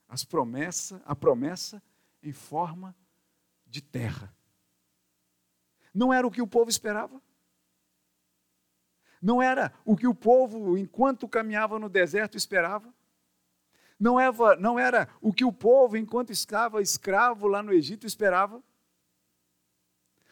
as 0.07 0.23
promessas, 0.23 1.01
a 1.07 1.15
promessa 1.15 1.81
em 2.21 2.31
forma 2.31 2.95
de 3.65 3.81
terra. 3.81 4.31
Não 5.91 6.13
era 6.13 6.27
o 6.27 6.29
que 6.29 6.39
o 6.39 6.45
povo 6.45 6.69
esperava. 6.69 7.19
Não 9.19 9.41
era 9.41 9.73
o 9.83 9.97
que 9.97 10.05
o 10.05 10.13
povo, 10.13 10.77
enquanto 10.77 11.27
caminhava 11.27 11.79
no 11.79 11.89
deserto, 11.89 12.37
esperava. 12.37 12.93
Não 13.99 14.19
era, 14.19 14.55
não 14.57 14.77
era 14.77 15.09
o 15.19 15.33
que 15.33 15.43
o 15.43 15.51
povo, 15.51 15.97
enquanto 15.97 16.29
estava 16.29 16.79
escravo 16.79 17.47
lá 17.47 17.63
no 17.63 17.73
Egito, 17.73 18.05
esperava. 18.05 18.61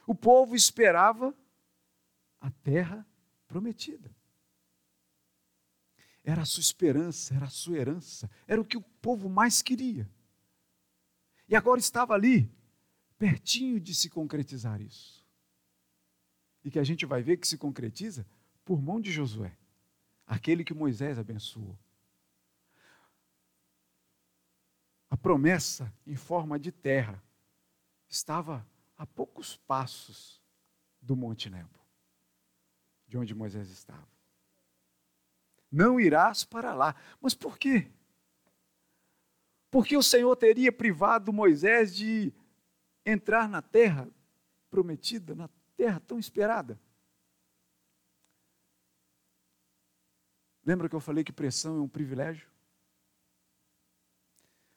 O 0.06 0.14
povo 0.14 0.56
esperava 0.56 1.34
a 2.46 2.52
terra 2.62 3.04
prometida. 3.48 4.16
Era 6.24 6.44
a 6.44 6.46
sua 6.46 6.62
esperança, 6.62 7.34
era 7.34 7.46
a 7.46 7.50
sua 7.50 7.78
herança, 7.78 8.30
era 8.46 8.62
o 8.62 8.66
que 8.66 8.78
o 8.78 8.82
povo 8.82 9.28
mais 9.28 9.64
queria. 9.64 10.08
E 11.50 11.56
agora 11.56 11.80
estava 11.80 12.14
ali, 12.14 12.52
pertinho 13.18 13.80
de 13.80 13.96
se 13.96 14.12
concretizar 14.12 14.80
isso. 14.80 15.26
E 16.64 16.70
que 16.70 16.78
a 16.78 16.84
gente 16.84 17.04
vai 17.04 17.24
ver 17.24 17.38
que 17.38 17.48
se 17.48 17.58
concretiza 17.58 18.28
por 18.64 18.80
mão 18.80 19.02
de 19.02 19.12
Josué, 19.12 19.58
aquele 20.28 20.64
que 20.64 20.74
Moisés 20.74 21.18
abençoou. 21.18 21.76
A 25.10 25.18
promessa 25.18 25.92
em 26.06 26.16
forma 26.16 26.60
de 26.60 26.72
terra 26.72 27.24
estava 28.08 28.68
a 28.96 29.06
poucos 29.06 29.58
passos 29.58 30.40
do 31.02 31.16
Monte 31.16 31.50
Nebo, 31.50 31.85
de 33.16 33.18
onde 33.18 33.34
Moisés 33.34 33.70
estava. 33.70 34.06
Não 35.72 36.00
irás 36.00 36.44
para 36.44 36.74
lá. 36.74 36.94
Mas 37.22 37.34
por 37.34 37.58
quê? 37.58 37.90
Porque 39.72 39.96
o 39.96 40.04
Senhor 40.04 40.36
teria 40.36 40.72
privado 40.72 41.32
Moisés 41.32 41.96
de 41.96 42.34
entrar 43.06 43.48
na 43.48 43.62
terra 43.62 44.10
prometida, 44.70 45.34
na 45.34 45.50
terra 45.78 46.02
tão 46.02 46.20
esperada. 46.20 46.78
Lembra 50.66 50.90
que 50.90 50.96
eu 50.96 51.00
falei 51.00 51.24
que 51.24 51.32
pressão 51.32 51.78
é 51.78 51.82
um 51.82 51.88
privilégio? 51.88 52.50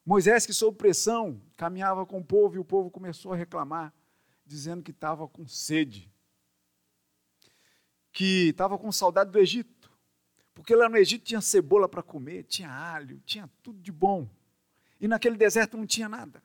Moisés, 0.06 0.46
que 0.46 0.52
sob 0.52 0.76
pressão, 0.76 1.42
caminhava 1.56 2.06
com 2.06 2.20
o 2.20 2.24
povo 2.24 2.54
e 2.54 2.58
o 2.58 2.64
povo 2.64 2.88
começou 2.88 3.32
a 3.32 3.36
reclamar, 3.36 3.92
dizendo 4.46 4.82
que 4.82 4.92
estava 4.92 5.26
com 5.26 5.46
sede, 5.46 6.10
que 8.12 8.48
estava 8.48 8.78
com 8.78 8.90
saudade 8.90 9.30
do 9.30 9.38
Egito, 9.38 9.90
porque 10.54 10.74
lá 10.74 10.88
no 10.88 10.96
Egito 10.96 11.24
tinha 11.24 11.40
cebola 11.40 11.88
para 11.88 12.02
comer, 12.02 12.44
tinha 12.44 12.70
alho, 12.70 13.20
tinha 13.24 13.48
tudo 13.62 13.80
de 13.80 13.92
bom, 13.92 14.28
e 15.00 15.06
naquele 15.06 15.36
deserto 15.36 15.76
não 15.76 15.86
tinha 15.86 16.08
nada. 16.08 16.42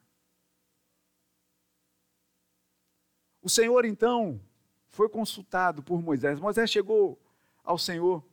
O 3.42 3.50
Senhor 3.50 3.84
então 3.86 4.40
foi 4.88 5.10
consultado 5.10 5.84
por 5.84 6.02
Moisés. 6.02 6.40
Moisés 6.40 6.70
chegou 6.70 7.20
ao 7.64 7.78
Senhor 7.78 8.24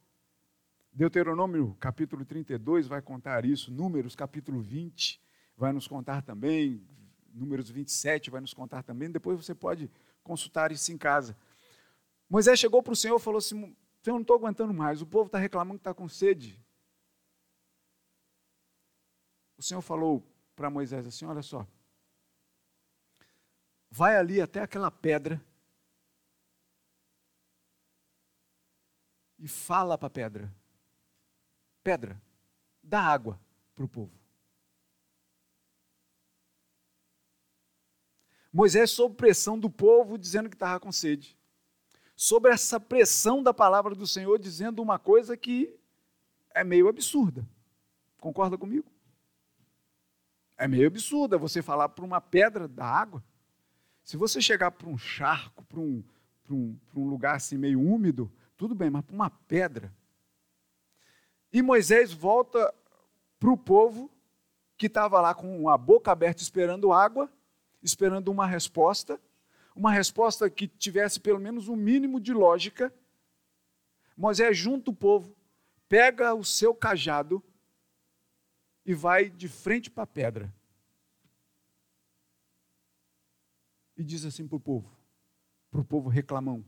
Deuteronômio 0.92 1.76
capítulo 1.80 2.24
32 2.24 2.86
vai 2.86 3.00
contar 3.00 3.44
isso, 3.44 3.70
Números 3.70 4.14
capítulo 4.14 4.60
20 4.60 5.20
vai 5.56 5.72
nos 5.72 5.86
contar 5.86 6.20
também, 6.22 6.84
Números 7.32 7.70
27 7.70 8.28
vai 8.28 8.40
nos 8.40 8.52
contar 8.52 8.82
também, 8.82 9.10
depois 9.10 9.42
você 9.42 9.54
pode 9.54 9.90
consultar 10.22 10.72
isso 10.72 10.92
em 10.92 10.98
casa. 10.98 11.36
Moisés 12.30 12.58
chegou 12.58 12.82
para 12.82 12.94
o 12.94 12.96
Senhor 12.96 13.16
e 13.16 13.22
falou 13.22 13.38
assim: 13.38 13.76
Senhor, 14.02 14.14
não 14.14 14.22
estou 14.22 14.36
aguentando 14.36 14.72
mais, 14.72 15.02
o 15.02 15.06
povo 15.06 15.26
está 15.26 15.38
reclamando 15.38 15.78
que 15.78 15.80
está 15.80 15.92
com 15.92 16.08
sede. 16.08 16.58
O 19.58 19.62
Senhor 19.62 19.82
falou 19.82 20.26
para 20.56 20.70
Moisés 20.70 21.06
assim: 21.06 21.26
Olha 21.26 21.42
só, 21.42 21.66
vai 23.90 24.16
ali 24.16 24.40
até 24.40 24.60
aquela 24.60 24.90
pedra 24.90 25.44
e 29.38 29.46
fala 29.46 29.98
para 29.98 30.06
a 30.06 30.10
pedra 30.10 30.60
pedra, 31.82 32.20
dá 32.82 33.00
água 33.00 33.40
para 33.74 33.84
o 33.84 33.88
povo. 33.88 34.12
Moisés, 38.52 38.90
sob 38.90 39.14
pressão 39.14 39.58
do 39.58 39.70
povo, 39.70 40.18
dizendo 40.18 40.48
que 40.48 40.56
estava 40.56 40.80
com 40.80 40.90
sede. 40.90 41.38
Sobre 42.22 42.52
essa 42.52 42.78
pressão 42.78 43.42
da 43.42 43.54
palavra 43.54 43.94
do 43.94 44.06
Senhor, 44.06 44.38
dizendo 44.38 44.82
uma 44.82 44.98
coisa 44.98 45.38
que 45.38 45.74
é 46.54 46.62
meio 46.62 46.86
absurda. 46.86 47.48
Concorda 48.18 48.58
comigo? 48.58 48.84
É 50.54 50.68
meio 50.68 50.86
absurda 50.86 51.38
você 51.38 51.62
falar 51.62 51.88
para 51.88 52.04
uma 52.04 52.20
pedra 52.20 52.68
da 52.68 52.84
água. 52.84 53.24
Se 54.04 54.18
você 54.18 54.38
chegar 54.38 54.70
para 54.70 54.86
um 54.86 54.98
charco, 54.98 55.64
para 55.64 55.80
um, 55.80 56.04
um, 56.50 56.76
um 56.94 57.08
lugar 57.08 57.36
assim 57.36 57.56
meio 57.56 57.80
úmido, 57.80 58.30
tudo 58.54 58.74
bem, 58.74 58.90
mas 58.90 59.02
para 59.02 59.14
uma 59.14 59.30
pedra, 59.30 59.90
e 61.50 61.62
Moisés 61.62 62.12
volta 62.12 62.74
para 63.38 63.50
o 63.50 63.56
povo 63.56 64.10
que 64.76 64.88
estava 64.88 65.22
lá 65.22 65.34
com 65.34 65.70
a 65.70 65.78
boca 65.78 66.12
aberta 66.12 66.42
esperando 66.42 66.92
água, 66.92 67.32
esperando 67.82 68.30
uma 68.30 68.46
resposta, 68.46 69.18
uma 69.74 69.92
resposta 69.92 70.50
que 70.50 70.66
tivesse 70.66 71.20
pelo 71.20 71.38
menos 71.38 71.68
um 71.68 71.76
mínimo 71.76 72.20
de 72.20 72.32
lógica. 72.32 72.92
Moisés 74.16 74.56
junta 74.56 74.90
o 74.90 74.94
povo, 74.94 75.34
pega 75.88 76.34
o 76.34 76.44
seu 76.44 76.74
cajado 76.74 77.42
e 78.84 78.94
vai 78.94 79.30
de 79.30 79.48
frente 79.48 79.90
para 79.90 80.04
a 80.04 80.06
pedra. 80.06 80.54
E 83.96 84.04
diz 84.04 84.24
assim 84.24 84.46
para 84.46 84.56
o 84.56 84.60
povo, 84.60 84.90
para 85.70 85.80
o 85.80 85.84
povo 85.84 86.08
reclamão, 86.08 86.64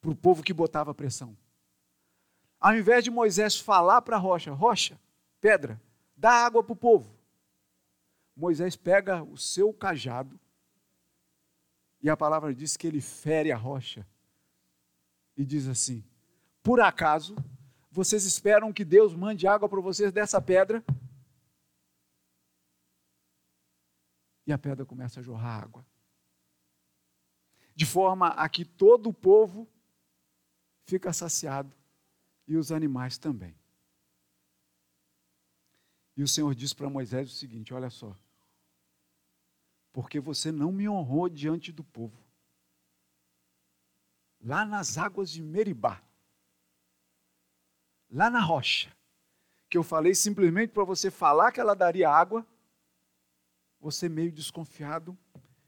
para 0.00 0.10
o 0.10 0.16
povo 0.16 0.42
que 0.42 0.52
botava 0.52 0.94
pressão: 0.94 1.36
ao 2.60 2.76
invés 2.76 3.04
de 3.04 3.10
Moisés 3.10 3.58
falar 3.58 4.02
para 4.02 4.16
a 4.16 4.20
rocha, 4.20 4.52
rocha, 4.52 5.00
pedra, 5.40 5.80
dá 6.16 6.30
água 6.30 6.62
para 6.62 6.72
o 6.72 6.76
povo, 6.76 7.14
Moisés 8.36 8.76
pega 8.76 9.22
o 9.22 9.36
seu 9.36 9.72
cajado 9.72 10.38
e 12.04 12.10
a 12.10 12.16
palavra 12.18 12.54
diz 12.54 12.76
que 12.76 12.86
ele 12.86 13.00
fere 13.00 13.50
a 13.50 13.56
rocha 13.56 14.06
e 15.34 15.42
diz 15.42 15.66
assim: 15.66 16.04
Por 16.62 16.78
acaso 16.78 17.34
vocês 17.90 18.26
esperam 18.26 18.74
que 18.74 18.84
Deus 18.84 19.14
mande 19.14 19.46
água 19.46 19.66
para 19.70 19.80
vocês 19.80 20.12
dessa 20.12 20.38
pedra? 20.38 20.84
E 24.46 24.52
a 24.52 24.58
pedra 24.58 24.84
começa 24.84 25.20
a 25.20 25.22
jorrar 25.22 25.62
água. 25.62 25.86
de 27.74 27.86
forma 27.86 28.28
a 28.28 28.48
que 28.50 28.64
todo 28.66 29.08
o 29.08 29.14
povo 29.14 29.66
fica 30.84 31.10
saciado 31.12 31.74
e 32.46 32.56
os 32.56 32.70
animais 32.70 33.16
também. 33.16 33.56
E 36.16 36.22
o 36.22 36.28
Senhor 36.28 36.54
diz 36.54 36.74
para 36.74 36.90
Moisés 36.90 37.30
o 37.30 37.34
seguinte: 37.34 37.72
olha 37.72 37.88
só, 37.88 38.14
porque 39.94 40.18
você 40.18 40.50
não 40.50 40.72
me 40.72 40.88
honrou 40.88 41.28
diante 41.28 41.70
do 41.70 41.84
povo, 41.84 42.20
lá 44.40 44.66
nas 44.66 44.98
águas 44.98 45.30
de 45.30 45.40
Meribá, 45.40 46.02
lá 48.10 48.28
na 48.28 48.40
rocha, 48.40 48.92
que 49.70 49.78
eu 49.78 49.84
falei 49.84 50.12
simplesmente 50.12 50.70
para 50.70 50.82
você 50.82 51.12
falar 51.12 51.52
que 51.52 51.60
ela 51.60 51.76
daria 51.76 52.10
água, 52.10 52.44
você 53.78 54.08
meio 54.08 54.32
desconfiado, 54.32 55.16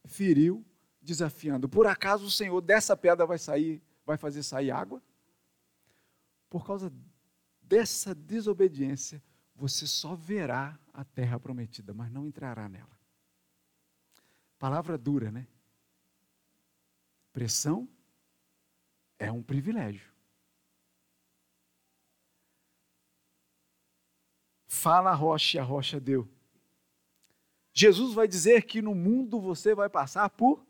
feriu, 0.04 0.66
desafiando. 1.00 1.68
Por 1.68 1.86
acaso 1.86 2.26
o 2.26 2.30
Senhor 2.30 2.60
dessa 2.60 2.96
pedra 2.96 3.24
vai 3.24 3.38
sair, 3.38 3.80
vai 4.04 4.16
fazer 4.16 4.42
sair 4.42 4.72
água? 4.72 5.00
Por 6.50 6.66
causa 6.66 6.92
dessa 7.62 8.12
desobediência, 8.12 9.22
você 9.54 9.86
só 9.86 10.16
verá 10.16 10.76
a 10.92 11.04
terra 11.04 11.38
prometida, 11.38 11.94
mas 11.94 12.10
não 12.10 12.26
entrará 12.26 12.68
nela. 12.68 12.95
Palavra 14.58 14.96
dura, 14.96 15.30
né? 15.30 15.46
Pressão 17.32 17.88
é 19.18 19.30
um 19.30 19.42
privilégio. 19.42 20.10
Fala 24.66 25.10
a 25.10 25.14
rocha 25.14 25.60
a 25.60 25.64
rocha 25.64 26.00
deu. 26.00 26.28
Jesus 27.72 28.14
vai 28.14 28.26
dizer 28.26 28.62
que 28.64 28.80
no 28.80 28.94
mundo 28.94 29.38
você 29.38 29.74
vai 29.74 29.88
passar 29.90 30.30
por 30.30 30.66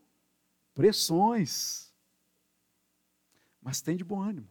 pressões. 0.73 1.93
Mas 3.61 3.81
tem 3.81 3.95
de 3.95 4.03
bom 4.03 4.21
ânimo. 4.21 4.49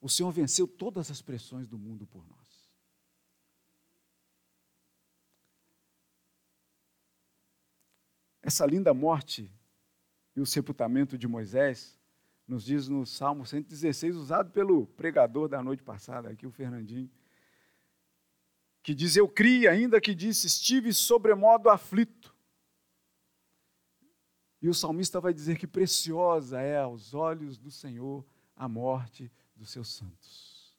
O 0.00 0.08
Senhor 0.08 0.30
venceu 0.30 0.66
todas 0.66 1.10
as 1.10 1.20
pressões 1.20 1.68
do 1.68 1.78
mundo 1.78 2.06
por 2.06 2.26
nós. 2.26 2.39
Essa 8.50 8.66
linda 8.66 8.92
morte 8.92 9.48
e 10.34 10.40
o 10.40 10.44
sepultamento 10.44 11.16
de 11.16 11.28
Moisés 11.28 11.96
nos 12.48 12.64
diz 12.64 12.88
no 12.88 13.06
Salmo 13.06 13.46
116, 13.46 14.16
usado 14.16 14.50
pelo 14.50 14.88
pregador 14.88 15.48
da 15.48 15.62
noite 15.62 15.84
passada, 15.84 16.30
aqui 16.30 16.48
o 16.48 16.50
Fernandinho, 16.50 17.08
que 18.82 18.92
diz: 18.92 19.14
Eu 19.14 19.28
criei, 19.28 19.68
ainda 19.68 20.00
que 20.00 20.16
disse, 20.16 20.48
estive 20.48 20.92
sobremodo 20.92 21.70
aflito. 21.70 22.34
E 24.60 24.68
o 24.68 24.74
salmista 24.74 25.20
vai 25.20 25.32
dizer 25.32 25.56
que 25.56 25.64
preciosa 25.64 26.60
é 26.60 26.76
aos 26.76 27.14
olhos 27.14 27.56
do 27.56 27.70
Senhor 27.70 28.26
a 28.56 28.68
morte 28.68 29.30
dos 29.54 29.70
seus 29.70 29.94
santos. 29.94 30.76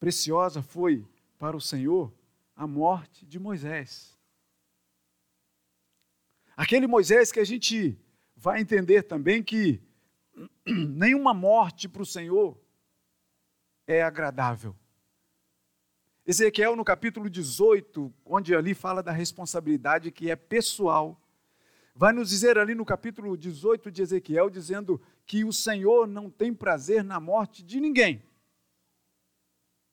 Preciosa 0.00 0.62
foi 0.62 1.06
para 1.38 1.54
o 1.54 1.60
Senhor 1.60 2.10
a 2.56 2.66
morte 2.66 3.26
de 3.26 3.38
Moisés. 3.38 4.17
Aquele 6.58 6.88
Moisés 6.88 7.30
que 7.30 7.38
a 7.38 7.44
gente 7.44 7.96
vai 8.34 8.60
entender 8.60 9.04
também 9.04 9.44
que 9.44 9.80
nenhuma 10.66 11.32
morte 11.32 11.88
para 11.88 12.02
o 12.02 12.04
Senhor 12.04 12.60
é 13.86 14.02
agradável. 14.02 14.74
Ezequiel, 16.26 16.74
no 16.74 16.84
capítulo 16.84 17.30
18, 17.30 18.12
onde 18.24 18.56
ali 18.56 18.74
fala 18.74 19.04
da 19.04 19.12
responsabilidade 19.12 20.10
que 20.10 20.32
é 20.32 20.34
pessoal, 20.34 21.22
vai 21.94 22.12
nos 22.12 22.28
dizer 22.28 22.58
ali 22.58 22.74
no 22.74 22.84
capítulo 22.84 23.36
18 23.36 23.88
de 23.88 24.02
Ezequiel, 24.02 24.50
dizendo 24.50 25.00
que 25.24 25.44
o 25.44 25.52
Senhor 25.52 26.08
não 26.08 26.28
tem 26.28 26.52
prazer 26.52 27.04
na 27.04 27.20
morte 27.20 27.62
de 27.62 27.80
ninguém, 27.80 28.20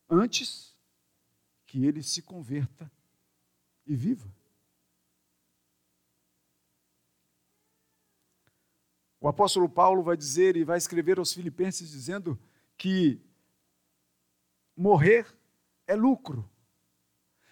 antes 0.09 0.75
que 1.67 1.85
ele 1.85 2.01
se 2.01 2.23
converta 2.23 2.91
e 3.85 3.95
viva. 3.95 4.34
O 9.25 9.27
apóstolo 9.27 9.67
Paulo 9.67 10.03
vai 10.03 10.15
dizer 10.15 10.55
e 10.55 10.63
vai 10.63 10.77
escrever 10.77 11.17
aos 11.17 11.33
Filipenses 11.33 11.89
dizendo 11.89 12.39
que 12.77 13.19
morrer 14.77 15.25
é 15.87 15.95
lucro. 15.95 16.47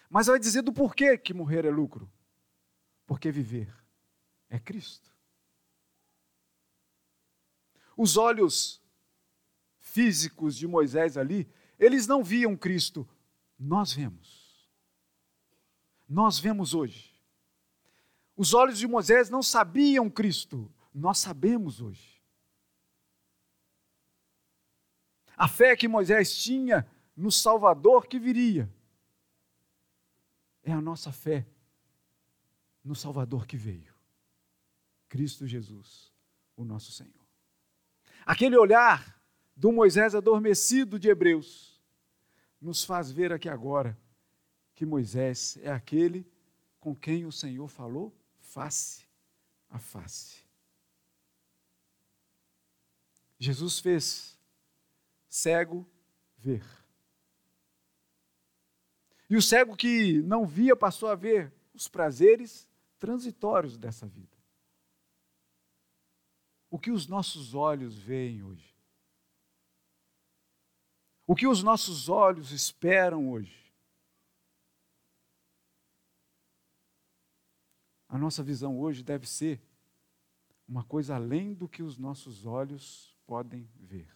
Mas 0.08 0.28
vai 0.28 0.38
dizer 0.38 0.62
do 0.62 0.72
porquê 0.72 1.18
que 1.18 1.34
morrer 1.34 1.64
é 1.64 1.70
lucro. 1.70 2.08
Porque 3.04 3.32
viver 3.32 3.74
é 4.48 4.56
Cristo. 4.56 5.12
Os 7.96 8.16
olhos 8.16 8.80
físicos 9.80 10.56
de 10.56 10.68
Moisés 10.68 11.16
ali, 11.16 11.50
eles 11.76 12.06
não 12.06 12.22
viam 12.22 12.56
Cristo, 12.56 13.04
nós 13.58 13.92
vemos. 13.92 14.70
Nós 16.08 16.38
vemos 16.38 16.72
hoje. 16.72 17.20
Os 18.36 18.54
olhos 18.54 18.78
de 18.78 18.86
Moisés 18.86 19.28
não 19.28 19.42
sabiam 19.42 20.08
Cristo, 20.08 20.72
nós 20.94 21.18
sabemos 21.18 21.80
hoje. 21.80 22.22
A 25.36 25.48
fé 25.48 25.76
que 25.76 25.88
Moisés 25.88 26.36
tinha 26.36 26.88
no 27.16 27.30
Salvador 27.30 28.06
que 28.06 28.18
viria 28.18 28.72
é 30.62 30.72
a 30.72 30.80
nossa 30.80 31.12
fé 31.12 31.46
no 32.82 32.94
Salvador 32.94 33.46
que 33.46 33.56
veio, 33.56 33.92
Cristo 35.08 35.46
Jesus, 35.46 36.12
o 36.56 36.64
nosso 36.64 36.92
Senhor. 36.92 37.24
Aquele 38.24 38.56
olhar 38.56 39.20
do 39.56 39.72
Moisés 39.72 40.14
adormecido 40.14 40.98
de 40.98 41.08
Hebreus 41.08 41.80
nos 42.60 42.84
faz 42.84 43.10
ver 43.10 43.32
aqui 43.32 43.48
agora 43.48 43.98
que 44.74 44.86
Moisés 44.86 45.58
é 45.62 45.70
aquele 45.70 46.26
com 46.78 46.94
quem 46.94 47.24
o 47.24 47.32
Senhor 47.32 47.68
falou 47.68 48.14
face 48.38 49.06
a 49.68 49.78
face. 49.78 50.43
Jesus 53.38 53.78
fez 53.78 54.38
cego 55.28 55.86
ver. 56.38 56.64
E 59.28 59.36
o 59.36 59.42
cego 59.42 59.76
que 59.76 60.22
não 60.22 60.46
via 60.46 60.76
passou 60.76 61.08
a 61.08 61.14
ver 61.14 61.52
os 61.72 61.88
prazeres 61.88 62.68
transitórios 62.98 63.76
dessa 63.76 64.06
vida. 64.06 64.36
O 66.70 66.78
que 66.78 66.90
os 66.90 67.06
nossos 67.06 67.54
olhos 67.54 67.98
veem 67.98 68.42
hoje? 68.42 68.74
O 71.26 71.34
que 71.34 71.46
os 71.46 71.62
nossos 71.62 72.08
olhos 72.08 72.50
esperam 72.52 73.30
hoje? 73.30 73.72
A 78.08 78.18
nossa 78.18 78.42
visão 78.42 78.78
hoje 78.78 79.02
deve 79.02 79.26
ser 79.26 79.60
uma 80.68 80.84
coisa 80.84 81.16
além 81.16 81.54
do 81.54 81.68
que 81.68 81.82
os 81.82 81.98
nossos 81.98 82.46
olhos 82.46 83.13
podem 83.26 83.68
ver. 83.76 84.08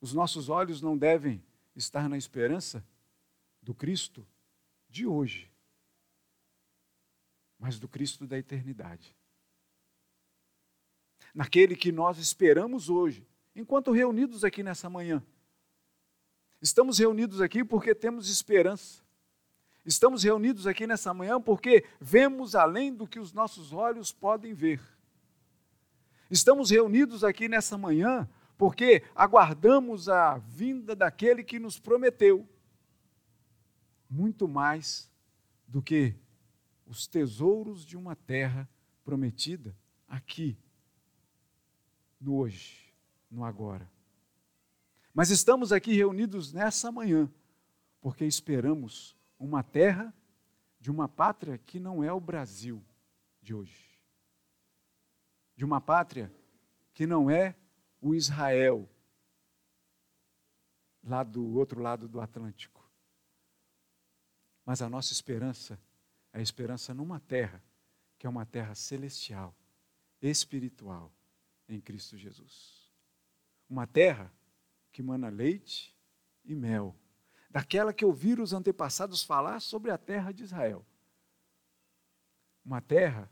Os 0.00 0.12
nossos 0.12 0.48
olhos 0.48 0.80
não 0.80 0.96
devem 0.96 1.42
estar 1.74 2.08
na 2.08 2.16
esperança 2.16 2.84
do 3.60 3.74
Cristo 3.74 4.26
de 4.88 5.06
hoje, 5.06 5.50
mas 7.58 7.78
do 7.78 7.88
Cristo 7.88 8.26
da 8.26 8.38
eternidade. 8.38 9.16
Naquele 11.34 11.76
que 11.76 11.92
nós 11.92 12.18
esperamos 12.18 12.88
hoje, 12.88 13.26
enquanto 13.54 13.92
reunidos 13.92 14.44
aqui 14.44 14.62
nessa 14.62 14.88
manhã. 14.88 15.22
Estamos 16.60 16.98
reunidos 16.98 17.40
aqui 17.40 17.64
porque 17.64 17.94
temos 17.94 18.28
esperança. 18.28 19.02
Estamos 19.84 20.22
reunidos 20.22 20.66
aqui 20.66 20.86
nessa 20.86 21.12
manhã 21.14 21.40
porque 21.40 21.84
vemos 22.00 22.54
além 22.54 22.94
do 22.94 23.06
que 23.06 23.18
os 23.18 23.32
nossos 23.32 23.72
olhos 23.72 24.12
podem 24.12 24.54
ver. 24.54 24.80
Estamos 26.30 26.70
reunidos 26.70 27.24
aqui 27.24 27.48
nessa 27.48 27.78
manhã 27.78 28.28
porque 28.58 29.04
aguardamos 29.14 30.08
a 30.08 30.36
vinda 30.38 30.94
daquele 30.94 31.42
que 31.42 31.58
nos 31.58 31.78
prometeu 31.78 32.46
muito 34.10 34.46
mais 34.46 35.10
do 35.66 35.80
que 35.80 36.14
os 36.86 37.06
tesouros 37.06 37.84
de 37.84 37.96
uma 37.96 38.16
terra 38.16 38.68
prometida 39.04 39.76
aqui, 40.06 40.58
no 42.20 42.36
hoje, 42.36 42.92
no 43.30 43.44
agora. 43.44 43.90
Mas 45.14 45.30
estamos 45.30 45.72
aqui 45.72 45.94
reunidos 45.94 46.52
nessa 46.52 46.92
manhã 46.92 47.30
porque 48.00 48.24
esperamos 48.24 49.16
uma 49.38 49.62
terra 49.62 50.12
de 50.80 50.90
uma 50.90 51.08
pátria 51.08 51.58
que 51.58 51.80
não 51.80 52.02
é 52.04 52.12
o 52.12 52.20
Brasil 52.20 52.82
de 53.42 53.54
hoje 53.54 53.87
de 55.58 55.64
uma 55.64 55.80
pátria 55.80 56.32
que 56.94 57.04
não 57.04 57.28
é 57.28 57.56
o 58.00 58.14
Israel, 58.14 58.88
lá 61.02 61.24
do 61.24 61.44
outro 61.56 61.80
lado 61.80 62.06
do 62.06 62.20
Atlântico. 62.20 62.88
Mas 64.64 64.80
a 64.80 64.88
nossa 64.88 65.12
esperança 65.12 65.76
é 66.32 66.38
a 66.38 66.40
esperança 66.40 66.94
numa 66.94 67.18
terra 67.18 67.60
que 68.16 68.24
é 68.24 68.30
uma 68.30 68.46
terra 68.46 68.72
celestial, 68.76 69.52
espiritual, 70.22 71.12
em 71.68 71.80
Cristo 71.80 72.16
Jesus. 72.16 72.92
Uma 73.68 73.84
terra 73.84 74.32
que 74.92 75.02
mana 75.02 75.28
leite 75.28 75.92
e 76.44 76.54
mel, 76.54 76.94
daquela 77.50 77.92
que 77.92 78.04
ouviram 78.04 78.44
os 78.44 78.52
antepassados 78.52 79.24
falar 79.24 79.58
sobre 79.58 79.90
a 79.90 79.98
terra 79.98 80.30
de 80.30 80.44
Israel. 80.44 80.86
Uma 82.64 82.80
terra 82.80 83.28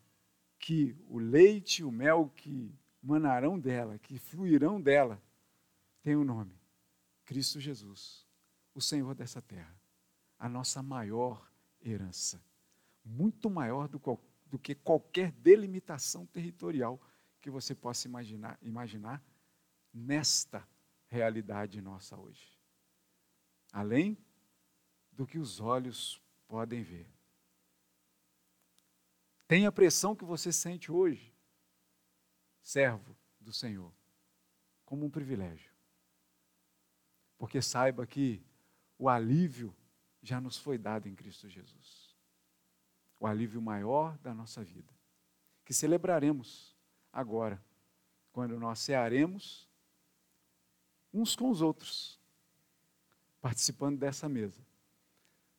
que 0.59 0.97
o 1.09 1.19
leite 1.19 1.81
e 1.81 1.85
o 1.85 1.91
mel 1.91 2.33
que 2.35 2.75
manarão 3.03 3.59
dela, 3.59 3.99
que 3.99 4.19
fluirão 4.19 4.81
dela, 4.81 5.23
tem 6.03 6.17
o 6.17 6.21
um 6.21 6.25
nome: 6.25 6.59
Cristo 7.25 7.61
Jesus, 7.61 8.27
o 8.75 8.81
Senhor 8.81 9.15
dessa 9.15 9.41
terra, 9.41 9.75
a 10.39 10.49
nossa 10.49 10.83
maior 10.83 11.51
herança, 11.81 12.43
muito 13.05 13.49
maior 13.49 13.89
do, 13.89 14.01
do 14.47 14.59
que 14.59 14.75
qualquer 14.75 15.33
delimitação 15.33 16.27
territorial 16.27 17.01
que 17.41 17.51
você 17.51 17.75
possa 17.75 18.09
imaginar, 18.09 18.59
imaginar 18.61 19.23
nesta 19.93 20.67
realidade 21.07 21.81
nossa 21.81 22.19
hoje. 22.19 22.57
Além 23.73 24.19
do 25.13 25.27
que 25.27 25.39
os 25.39 25.61
olhos 25.61 26.21
podem 26.47 26.83
ver. 26.83 27.16
Tem 29.47 29.67
a 29.67 29.73
pressão 29.73 30.15
que 30.15 30.25
você 30.25 30.53
sente 30.53 30.91
hoje, 30.91 31.33
servo 32.63 33.17
do 33.41 33.53
Senhor, 33.53 33.93
como 34.85 35.07
um 35.07 35.11
privilégio. 35.11 35.73
Porque 37.39 37.63
saiba 37.63 38.07
que 38.07 38.43
o 38.99 39.09
alívio 39.09 39.75
já 40.23 40.41
nos 40.41 40.59
foi 40.59 40.77
dado 40.77 41.09
em 41.09 41.15
Cristo 41.15 41.49
Jesus. 41.49 42.17
O 43.21 43.27
alívio 43.27 43.63
maior 43.63 44.19
da 44.19 44.35
nossa 44.35 44.65
vida, 44.65 44.93
que 45.65 45.73
celebraremos 45.73 46.77
agora, 47.13 47.63
quando 48.33 48.59
nós 48.59 48.81
cearemos 48.81 49.69
uns 51.13 51.35
com 51.37 51.51
os 51.51 51.63
outros, 51.63 52.21
participando 53.41 53.99
dessa 53.99 54.29
mesa. 54.29 54.67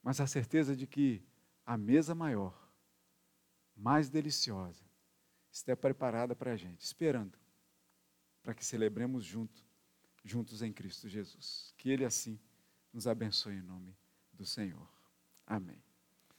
Mas 0.03 0.19
a 0.19 0.27
certeza 0.27 0.75
de 0.75 0.85
que 0.85 1.23
a 1.65 1.77
mesa 1.77 2.13
maior, 2.13 2.66
mais 3.77 4.09
deliciosa, 4.09 4.83
está 5.51 5.75
preparada 5.75 6.35
para 6.35 6.53
a 6.53 6.57
gente, 6.57 6.81
esperando 6.81 7.37
para 8.41 8.53
que 8.53 8.65
celebremos 8.65 9.23
junto, 9.23 9.63
juntos 10.23 10.61
em 10.61 10.73
Cristo 10.73 11.07
Jesus. 11.07 11.73
Que 11.77 11.89
Ele 11.89 12.05
assim 12.05 12.39
nos 12.93 13.07
abençoe 13.07 13.55
em 13.55 13.61
nome 13.61 13.95
do 14.33 14.45
Senhor. 14.45 14.87
Amém. 15.45 15.86